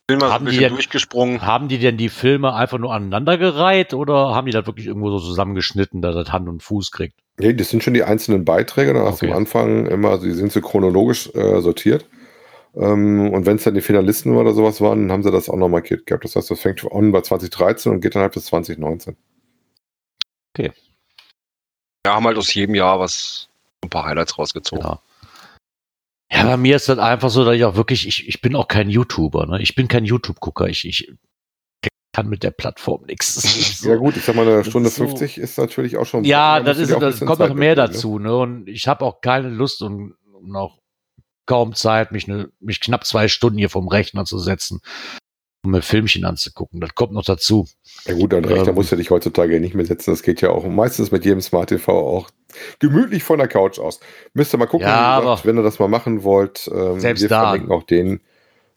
[0.10, 1.44] Filme haben ein bisschen denn, durchgesprungen.
[1.44, 5.20] Haben die denn die Filme einfach nur aneinandergereiht oder haben die das wirklich irgendwo so
[5.20, 7.14] zusammengeschnitten, dass das Hand und Fuß kriegt?
[7.38, 8.94] Nee, das sind schon die einzelnen Beiträge.
[8.96, 9.32] Da hast okay.
[9.32, 12.08] am Anfang immer, sie sind so chronologisch äh, sortiert.
[12.76, 15.58] Ähm, und wenn es dann die Finalisten oder sowas waren, dann haben sie das auch
[15.58, 16.26] noch markiert gehabt.
[16.26, 19.16] Das heißt, das fängt an bei 2013 und geht dann halt bis 2019.
[20.56, 20.72] Okay.
[22.04, 23.49] Ja, haben halt aus jedem Jahr was,
[23.90, 24.86] ein paar Highlights rausgezogen.
[24.86, 25.02] Ja.
[26.32, 28.68] Ja, bei mir ist das einfach so, dass ich auch wirklich, ich, ich bin auch
[28.68, 29.62] kein YouTuber, ne?
[29.62, 30.68] Ich bin kein YouTube-Gucker.
[30.68, 31.12] Ich, ich
[32.14, 33.82] kann mit der Plattform nichts.
[33.86, 36.26] Ja gut, ich sag mal, eine Stunde so, 50 ist natürlich auch schon.
[36.26, 37.88] Ja, das ist, das kommt noch mehr ne?
[37.88, 38.36] dazu, ne?
[38.36, 40.16] Und ich habe auch keine Lust und,
[40.54, 40.80] auch
[41.46, 44.82] kaum Zeit, mich, ne, mich knapp zwei Stunden hier vom Rechner zu setzen,
[45.64, 46.80] um mir Filmchen anzugucken.
[46.80, 47.68] Das kommt noch dazu.
[48.06, 50.12] Ja gut, an Rechner ähm, musst du dich heutzutage ja nicht mehr setzen.
[50.12, 52.30] Das geht ja auch meistens mit jedem Smart TV auch
[52.80, 54.00] gemütlich von der Couch aus.
[54.34, 56.70] Müsst ihr mal gucken, ja, gesagt, wenn ihr das mal machen wollt.
[56.74, 57.42] Ähm, selbst wir da.
[57.50, 58.22] verlinken auch den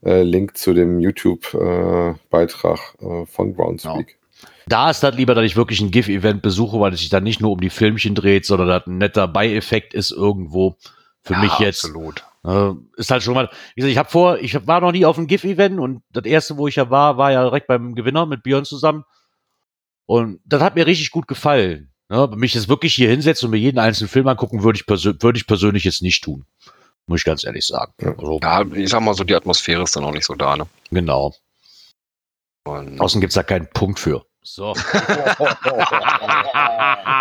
[0.04, 4.06] äh, Link zu dem YouTube-Beitrag äh, äh, von Groundspeak.
[4.06, 4.18] Genau.
[4.66, 7.40] Da ist das lieber, dass ich wirklich ein GIF-Event besuche, weil es sich dann nicht
[7.40, 10.76] nur um die Filmchen dreht, sondern dass ein netter Beieffekt ist irgendwo
[11.22, 11.84] für ja, mich jetzt.
[11.84, 12.24] Absolut.
[12.44, 15.16] Äh, ist halt schon mal, wie gesagt, ich habe vor, ich war noch nie auf
[15.16, 18.42] einem GIF-Event und das erste, wo ich ja war, war ja direkt beim Gewinner mit
[18.42, 19.04] Björn zusammen.
[20.06, 21.92] Und das hat mir richtig gut gefallen.
[22.10, 22.36] Ja, ne?
[22.36, 25.46] mich jetzt wirklich hier hinsetzen und mir jeden einzelnen Film angucken, würde ich, würde ich
[25.46, 26.44] persönlich jetzt nicht tun.
[27.06, 27.92] Muss ich ganz ehrlich sagen.
[28.18, 30.66] Also, ja, ich sag mal so, die Atmosphäre ist dann auch nicht so da, ne?
[30.90, 31.34] Genau.
[32.64, 34.24] Und Außen gibt's da keinen Punkt für.
[34.42, 34.74] So.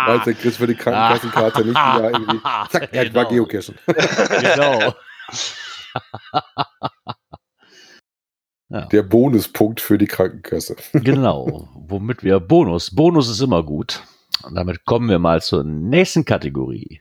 [0.06, 2.40] Weil der Chris für die Krankenkassenkarte nicht wieder irgendwie.
[2.70, 3.14] Zack, er genau.
[3.14, 3.78] war geocachen.
[3.86, 4.94] genau.
[8.68, 8.86] Ja.
[8.86, 10.76] Der Bonuspunkt für die Krankenkasse.
[10.92, 11.68] genau.
[11.74, 12.94] Womit wir Bonus.
[12.94, 14.02] Bonus ist immer gut.
[14.44, 17.00] Und damit kommen wir mal zur nächsten Kategorie.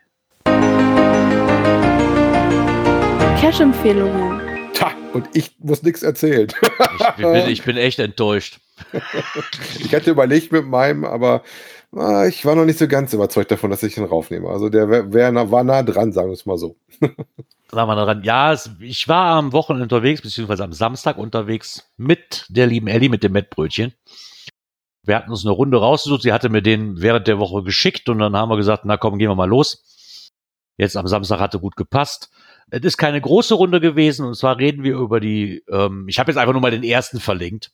[3.39, 4.39] Cash-Empfehlungen.
[5.13, 6.47] und ich muss nichts erzählen.
[6.99, 8.59] ich, bin, ich bin echt enttäuscht.
[9.79, 11.43] ich hatte überlegt mit meinem, aber
[11.93, 14.47] ich war noch nicht so ganz überzeugt davon, dass ich ihn raufnehme.
[14.47, 16.77] Also der wär, wär, war nah dran, sagen wir es mal so.
[17.71, 18.23] Sagen wir dran.
[18.23, 23.09] Ja, es, ich war am Wochenende unterwegs, beziehungsweise am Samstag unterwegs mit der lieben Ellie,
[23.09, 23.93] mit dem Mettbrötchen.
[25.03, 26.21] Wir hatten uns eine Runde rausgesucht.
[26.21, 29.17] Sie hatte mir den während der Woche geschickt und dann haben wir gesagt, na komm,
[29.17, 30.31] gehen wir mal los.
[30.77, 32.29] Jetzt am Samstag hatte gut gepasst.
[32.69, 36.31] Es ist keine große Runde gewesen und zwar reden wir über die, ähm, ich habe
[36.31, 37.71] jetzt einfach nur mal den ersten verlinkt.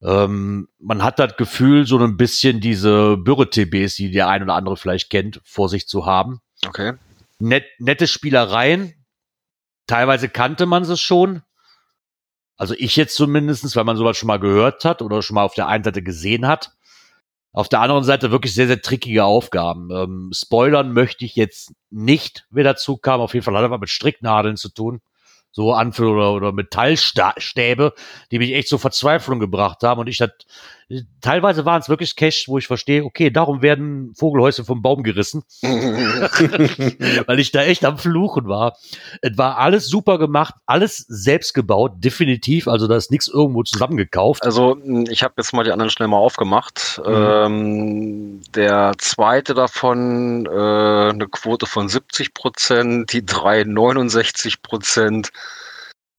[0.01, 4.75] Ähm, man hat das Gefühl, so ein bisschen diese Bürre-TBs, die der ein oder andere
[4.75, 6.41] vielleicht kennt, vor sich zu haben.
[6.65, 6.93] Okay.
[7.39, 8.93] Net, nette Spielereien.
[9.87, 11.41] Teilweise kannte man es schon.
[12.57, 15.55] Also ich jetzt zumindestens, weil man sowas schon mal gehört hat oder schon mal auf
[15.55, 16.71] der einen Seite gesehen hat.
[17.53, 19.89] Auf der anderen Seite wirklich sehr, sehr trickige Aufgaben.
[19.91, 23.21] Ähm, spoilern möchte ich jetzt nicht, wer dazu kam.
[23.21, 25.01] Auf jeden Fall hat er was mit Stricknadeln zu tun
[25.53, 27.93] so Anfüll- oder, oder Metallstäbe,
[28.31, 30.01] die mich echt zur Verzweiflung gebracht haben.
[30.01, 30.45] Und ich hat,
[31.21, 35.43] teilweise waren es wirklich Cash, wo ich verstehe, okay, darum werden Vogelhäuschen vom Baum gerissen.
[35.61, 38.77] Weil ich da echt am Fluchen war.
[39.21, 42.67] Es war alles super gemacht, alles selbst gebaut, definitiv.
[42.67, 44.43] Also da ist nichts irgendwo zusammengekauft.
[44.43, 44.77] Also
[45.09, 47.01] ich habe jetzt mal die anderen schnell mal aufgemacht.
[47.05, 47.13] Mhm.
[47.13, 55.31] Ähm, der zweite davon äh, eine Quote von 70 Prozent, die drei 69 Prozent.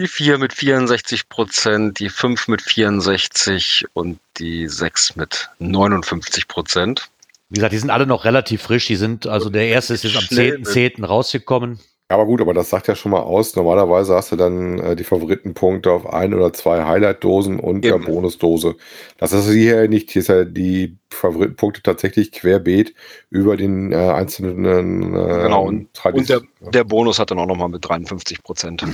[0.05, 7.09] Die 4 mit 64 Prozent, die 5 mit 64 und die 6 mit 59 Prozent.
[7.49, 8.87] Wie gesagt, die sind alle noch relativ frisch.
[8.87, 10.95] Die sind, also der erste ist jetzt am 10.10.
[10.97, 11.05] 10.
[11.05, 11.81] rausgekommen.
[12.09, 13.57] Aber gut, aber das sagt ja schon mal aus.
[13.57, 18.03] Normalerweise hast du dann äh, die Favoritenpunkte auf ein oder zwei Highlight-Dosen und Eben.
[18.03, 18.77] der Bonusdose.
[19.17, 20.11] Das ist hier nicht.
[20.11, 22.95] Hier ist ja die Favoritenpunkte tatsächlich querbeet
[23.31, 27.71] über den äh, einzelnen äh, Genau, und, und der, der, Bonus hat dann auch nochmal
[27.71, 28.85] mit 53 Prozent.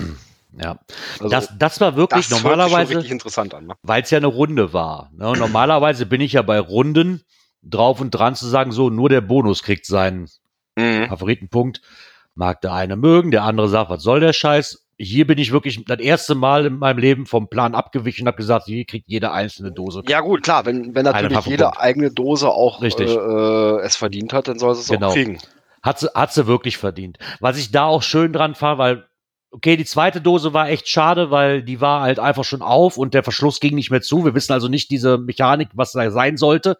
[0.58, 0.78] Ja,
[1.14, 3.74] also, das, das war wirklich das normalerweise, interessant an, ne?
[3.82, 5.10] weil es ja eine Runde war.
[5.12, 5.32] Ne?
[5.36, 7.22] Normalerweise bin ich ja bei Runden
[7.62, 10.28] drauf und dran zu sagen, so nur der Bonus kriegt seinen
[10.76, 11.06] mhm.
[11.08, 11.82] Favoritenpunkt.
[12.34, 14.86] Mag der eine mögen, der andere sagt, was soll der Scheiß?
[14.96, 18.36] Hier bin ich wirklich das erste Mal in meinem Leben vom Plan abgewichen und habe
[18.36, 20.02] gesagt, hier kriegt jede einzelne Dose.
[20.08, 23.10] Ja gut, klar, wenn, wenn natürlich jede eigene Dose auch Richtig.
[23.10, 25.08] Äh, es verdient hat, dann soll sie es genau.
[25.08, 25.38] auch kriegen.
[25.82, 27.18] Hat sie, hat sie wirklich verdient.
[27.40, 29.09] Was ich da auch schön dran fand, weil
[29.52, 33.14] Okay, die zweite Dose war echt schade, weil die war halt einfach schon auf und
[33.14, 34.24] der Verschluss ging nicht mehr zu.
[34.24, 36.78] Wir wissen also nicht diese Mechanik, was da sein sollte.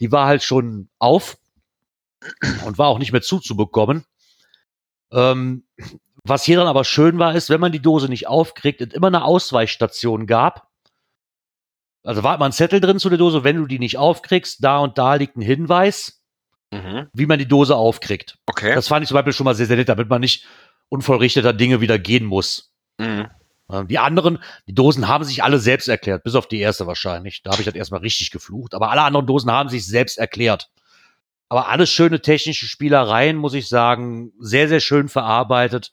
[0.00, 1.38] Die war halt schon auf
[2.64, 4.04] und war auch nicht mehr zuzubekommen.
[5.12, 5.64] Ähm,
[6.24, 9.08] was hier dann aber schön war, ist, wenn man die Dose nicht aufkriegt, es immer
[9.08, 10.68] eine Ausweichstation gab.
[12.02, 14.78] Also war immer ein Zettel drin zu der Dose, wenn du die nicht aufkriegst, da
[14.78, 16.22] und da liegt ein Hinweis,
[16.70, 17.08] mhm.
[17.12, 18.38] wie man die Dose aufkriegt.
[18.46, 18.74] Okay.
[18.74, 20.46] Das fand ich zum Beispiel schon mal sehr, sehr nett, damit man nicht
[20.94, 22.72] unvollrichteter Dinge wieder gehen muss.
[22.98, 23.28] Mhm.
[23.88, 24.38] Die anderen,
[24.68, 27.42] die Dosen haben sich alle selbst erklärt, bis auf die erste wahrscheinlich.
[27.42, 28.74] Da habe ich das erstmal richtig geflucht.
[28.74, 30.70] Aber alle anderen Dosen haben sich selbst erklärt.
[31.48, 35.92] Aber alles schöne technische Spielereien, muss ich sagen, sehr, sehr schön verarbeitet.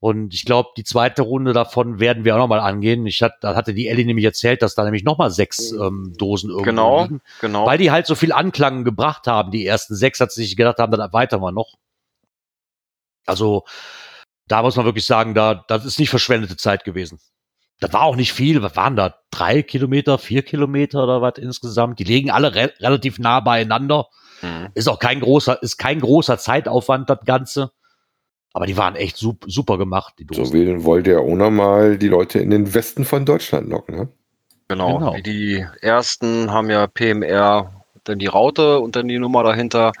[0.00, 3.04] Und ich glaube, die zweite Runde davon werden wir auch nochmal angehen.
[3.06, 6.50] Ich hatte, da hatte die Ellie nämlich erzählt, dass da nämlich nochmal sechs ähm, Dosen
[6.50, 7.20] irgendwo genau, liegen.
[7.40, 7.66] Genau.
[7.66, 10.78] Weil die halt so viel Anklang gebracht haben, die ersten sechs, hat sie sich gedacht
[10.78, 11.74] haben, dann erweitern wir noch.
[13.26, 13.64] Also,
[14.48, 17.18] da muss man wirklich sagen, da, das ist nicht verschwendete Zeit gewesen.
[17.80, 18.62] Das war auch nicht viel.
[18.62, 19.14] Was waren da?
[19.30, 21.98] Drei Kilometer, vier Kilometer oder was insgesamt?
[21.98, 24.08] Die liegen alle re relativ nah beieinander.
[24.42, 24.68] Mhm.
[24.74, 27.70] Ist auch kein großer, ist kein großer Zeitaufwand, das Ganze.
[28.52, 30.46] Aber die waren echt super, super gemacht, die Dosen.
[30.46, 34.08] So wählen wollte er auch nochmal die Leute in den Westen von Deutschland locken, ne?
[34.68, 34.98] Genau.
[34.98, 35.16] genau.
[35.20, 39.92] Die ersten haben ja PMR, dann die Raute und dann die Nummer dahinter.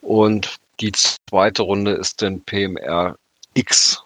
[0.00, 3.16] Und die zweite Runde ist dann PMR
[3.54, 4.04] X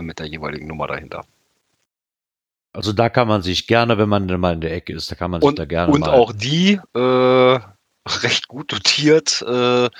[0.00, 1.24] mit der jeweiligen Nummer dahinter.
[2.72, 5.32] Also da kann man sich gerne, wenn man mal in der Ecke ist, da kann
[5.32, 6.08] man sich und, da gerne und mal.
[6.08, 7.60] Und auch die äh,
[8.22, 9.42] recht gut dotiert.
[9.42, 9.90] Äh,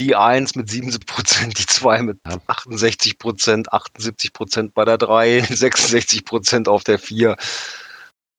[0.00, 5.42] die 1 mit 77 Prozent, die 2 mit 68 Prozent, 78 Prozent bei der 3,
[5.42, 7.36] 66 Prozent auf der 4,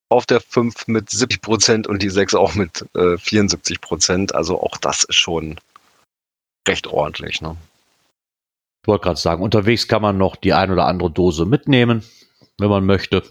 [0.09, 4.35] auf der 5 mit 70 Prozent und die 6 auch mit äh, 74 Prozent.
[4.35, 5.57] Also auch das ist schon
[6.67, 7.41] recht ordentlich.
[7.41, 7.55] Ne?
[8.83, 12.03] Ich wollte gerade sagen, unterwegs kann man noch die ein oder andere Dose mitnehmen,
[12.59, 13.23] wenn man möchte.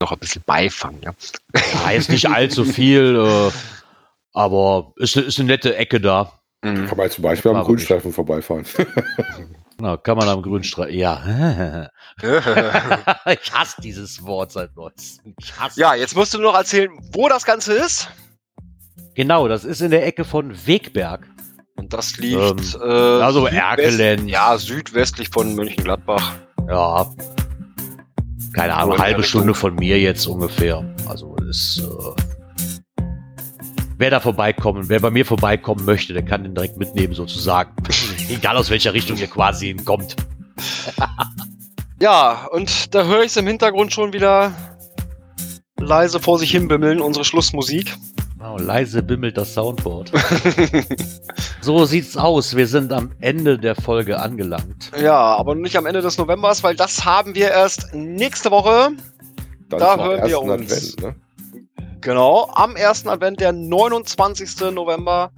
[0.00, 1.12] Noch ein bisschen Beifang, ja.
[1.84, 3.50] Ja, jetzt nicht allzu viel, äh,
[4.32, 6.38] aber ist, ist eine nette Ecke da.
[6.62, 6.86] Mhm.
[6.86, 8.64] Kann man zum Beispiel am Grünstreifen vorbeifahren.
[9.80, 10.94] Na, kann man am Grünstreifen.
[10.94, 11.90] Ja.
[12.22, 15.34] ich hasse dieses Wort seit neuestem.
[15.74, 18.08] Ja, jetzt musst du nur noch erzählen, wo das Ganze ist.
[19.16, 21.26] Genau, das ist in der Ecke von Wegberg.
[21.76, 24.30] Und das liegt Ähm, äh, also Erkelenz.
[24.30, 26.34] Ja, südwestlich von Mönchengladbach.
[26.68, 27.10] Ja.
[28.54, 30.84] Keine Ahnung, in halbe Stunde von mir jetzt ungefähr.
[31.06, 31.80] Also ist.
[31.80, 33.02] Äh,
[33.98, 37.72] wer da vorbeikommen, wer bei mir vorbeikommen möchte, der kann den direkt mitnehmen, sozusagen.
[38.28, 40.16] Egal aus welcher Richtung ihr quasi hinkommt.
[41.98, 44.52] Ja, und da höre ich es im Hintergrund schon wieder
[45.78, 47.96] leise vor sich hin bimmeln, unsere Schlussmusik.
[48.38, 50.12] Wow, leise bimmelt das Soundboard.
[51.62, 52.54] so sieht's aus.
[52.54, 54.92] Wir sind am Ende der Folge angelangt.
[55.00, 58.90] ja, aber nicht am Ende des Novembers, weil das haben wir erst nächste Woche.
[59.70, 60.96] Dann Da hören wir ersten uns.
[60.96, 61.16] Advent, ne?
[62.02, 64.70] Genau, am ersten Advent, der 29.
[64.72, 65.30] November.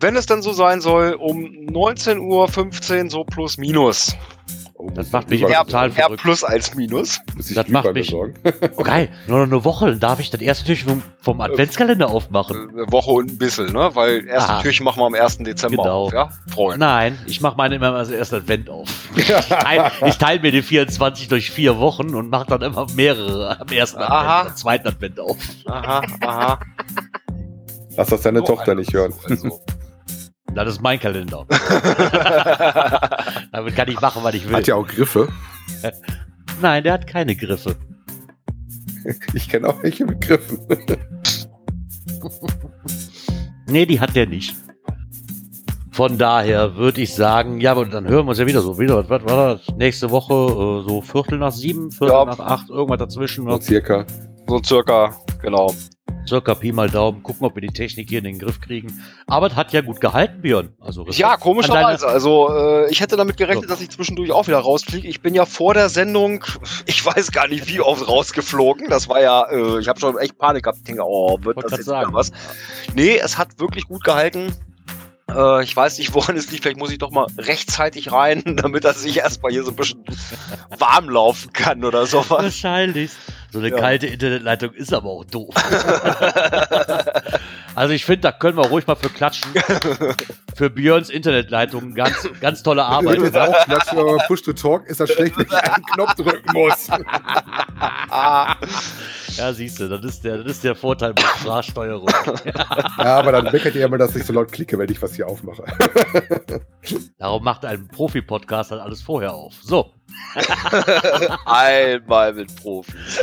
[0.00, 4.14] Wenn es denn so sein soll, um 19.15 Uhr, so plus minus.
[4.78, 6.20] Oh, Das macht ich mich immer total Eher verrückt.
[6.22, 7.18] plus als minus.
[7.34, 8.34] muss ich das macht mich- besorgen.
[8.76, 9.08] Oh, geil.
[9.26, 12.68] Nur noch eine Woche, dann darf ich das erste Türchen vom, vom Adventskalender aufmachen.
[12.70, 13.90] Eine Woche und ein bisschen, ne?
[13.94, 14.60] Weil erste Ah.
[14.60, 15.38] Türchen machen wir am 1.
[15.38, 16.04] Dezember Genau.
[16.06, 16.28] auf, ja?
[16.52, 16.78] Freunde.
[16.78, 18.88] Nein, ich mache meine immer als erst Advent auf.
[19.16, 23.68] Ich teile teil mir die 24 durch vier Wochen und mache dann immer mehrere am
[23.68, 24.42] ersten Advent Aha.
[24.42, 25.36] oder zweiten Advent auf.
[25.66, 26.60] Aha, aha.
[27.96, 29.14] Lass das deine So Tochter einer nicht hören.
[29.28, 29.58] Also.
[30.56, 31.46] Das ist mein Kalender.
[33.52, 34.56] Damit kann ich machen, was ich will.
[34.56, 35.28] Hat ja auch Griffe.
[36.62, 37.76] Nein, der hat keine Griffe.
[39.34, 40.58] Ich kenne auch welche mit Griffen.
[43.68, 44.56] Nee, die hat der nicht.
[45.92, 48.78] Von daher würde ich sagen, ja, aber dann hören wir uns ja wieder so.
[48.78, 49.76] Wieder, was, war das?
[49.76, 52.24] Nächste Woche äh, so Viertel nach sieben, Viertel Ja.
[52.24, 53.44] nach acht, irgendwas dazwischen.
[53.44, 53.62] So noch.
[53.62, 54.04] circa.
[54.46, 55.72] so circa, genau.
[56.28, 57.22] Circa Pi mal Daumen.
[57.22, 59.02] Gucken, ob wir die Technik hier in den Griff kriegen.
[59.26, 60.70] Aber es hat ja gut gehalten, Björn.
[60.80, 62.02] Also Respekt Ja, komischerweise.
[62.04, 63.68] deine- Also, äh, ich hätte damit gerechnet, So.
[63.70, 65.06] dass ich zwischendurch auch wieder rausfliege.
[65.08, 66.44] Ich bin ja vor der Sendung,
[66.86, 68.88] ich weiß gar nicht wie oft rausgeflogen.
[68.88, 70.78] Das war ja, äh, ich habe schon echt Panik gehabt.
[70.78, 72.08] Ich denke, oh, wird Wollte das jetzt sagen.
[72.08, 72.32] wieder was?
[72.94, 74.52] Nee, es hat wirklich gut gehalten.
[75.28, 76.62] Äh, ich weiß nicht, woran es liegt.
[76.62, 80.04] Vielleicht muss ich doch mal rechtzeitig rein, damit er sich erstmal hier so ein bisschen
[80.78, 82.30] warm laufen kann oder sowas.
[82.30, 83.10] Wahrscheinlich.
[83.52, 83.76] So eine Ja.
[83.78, 85.54] kalte Internetleitung ist aber auch doof.
[87.74, 89.50] also ich finde, da können wir ruhig mal für klatschen.
[90.54, 93.18] Für Björns Internetleitung ganz, ganz tolle Ich Arbeit.
[93.20, 96.52] jetzt auch klatschen, aber Push to Talk ist das schlecht, wenn ich einen Knopf drücken
[96.52, 96.88] muss.
[99.36, 102.08] Ja, siehst du, das ist der, das ist der Vorteil mit Sprachsteuerung.
[102.98, 105.28] Ja, aber dann meckert ihr immer, dass ich so laut klicke, wenn ich was hier
[105.28, 105.64] aufmache.
[107.18, 109.54] Darum macht ein Profi-Podcast halt alles vorher auf.
[109.62, 109.92] So,
[111.44, 113.20] Einmal mit Profis.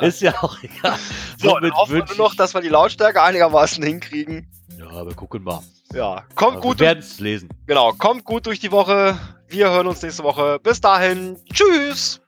[0.00, 0.98] ist ja auch egal.
[1.38, 4.48] So, Somit dann hoffen wir nur noch, dass wir die Lautstärke einigermaßen hinkriegen.
[4.78, 5.60] Ja, wir gucken mal.
[5.92, 7.48] Ja, kommt Aber gut wir werden es lesen.
[7.66, 9.18] Genau, kommt gut durch die Woche.
[9.48, 10.58] Wir hören uns nächste Woche.
[10.62, 11.36] Bis dahin.
[11.52, 12.20] Tschüss.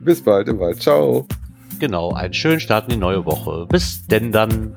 [0.00, 0.80] Bis bald im Wald.
[0.80, 1.26] Ciao.
[1.78, 3.66] Genau, einen schönen Start in die neue Woche.
[3.68, 4.76] Bis denn dann.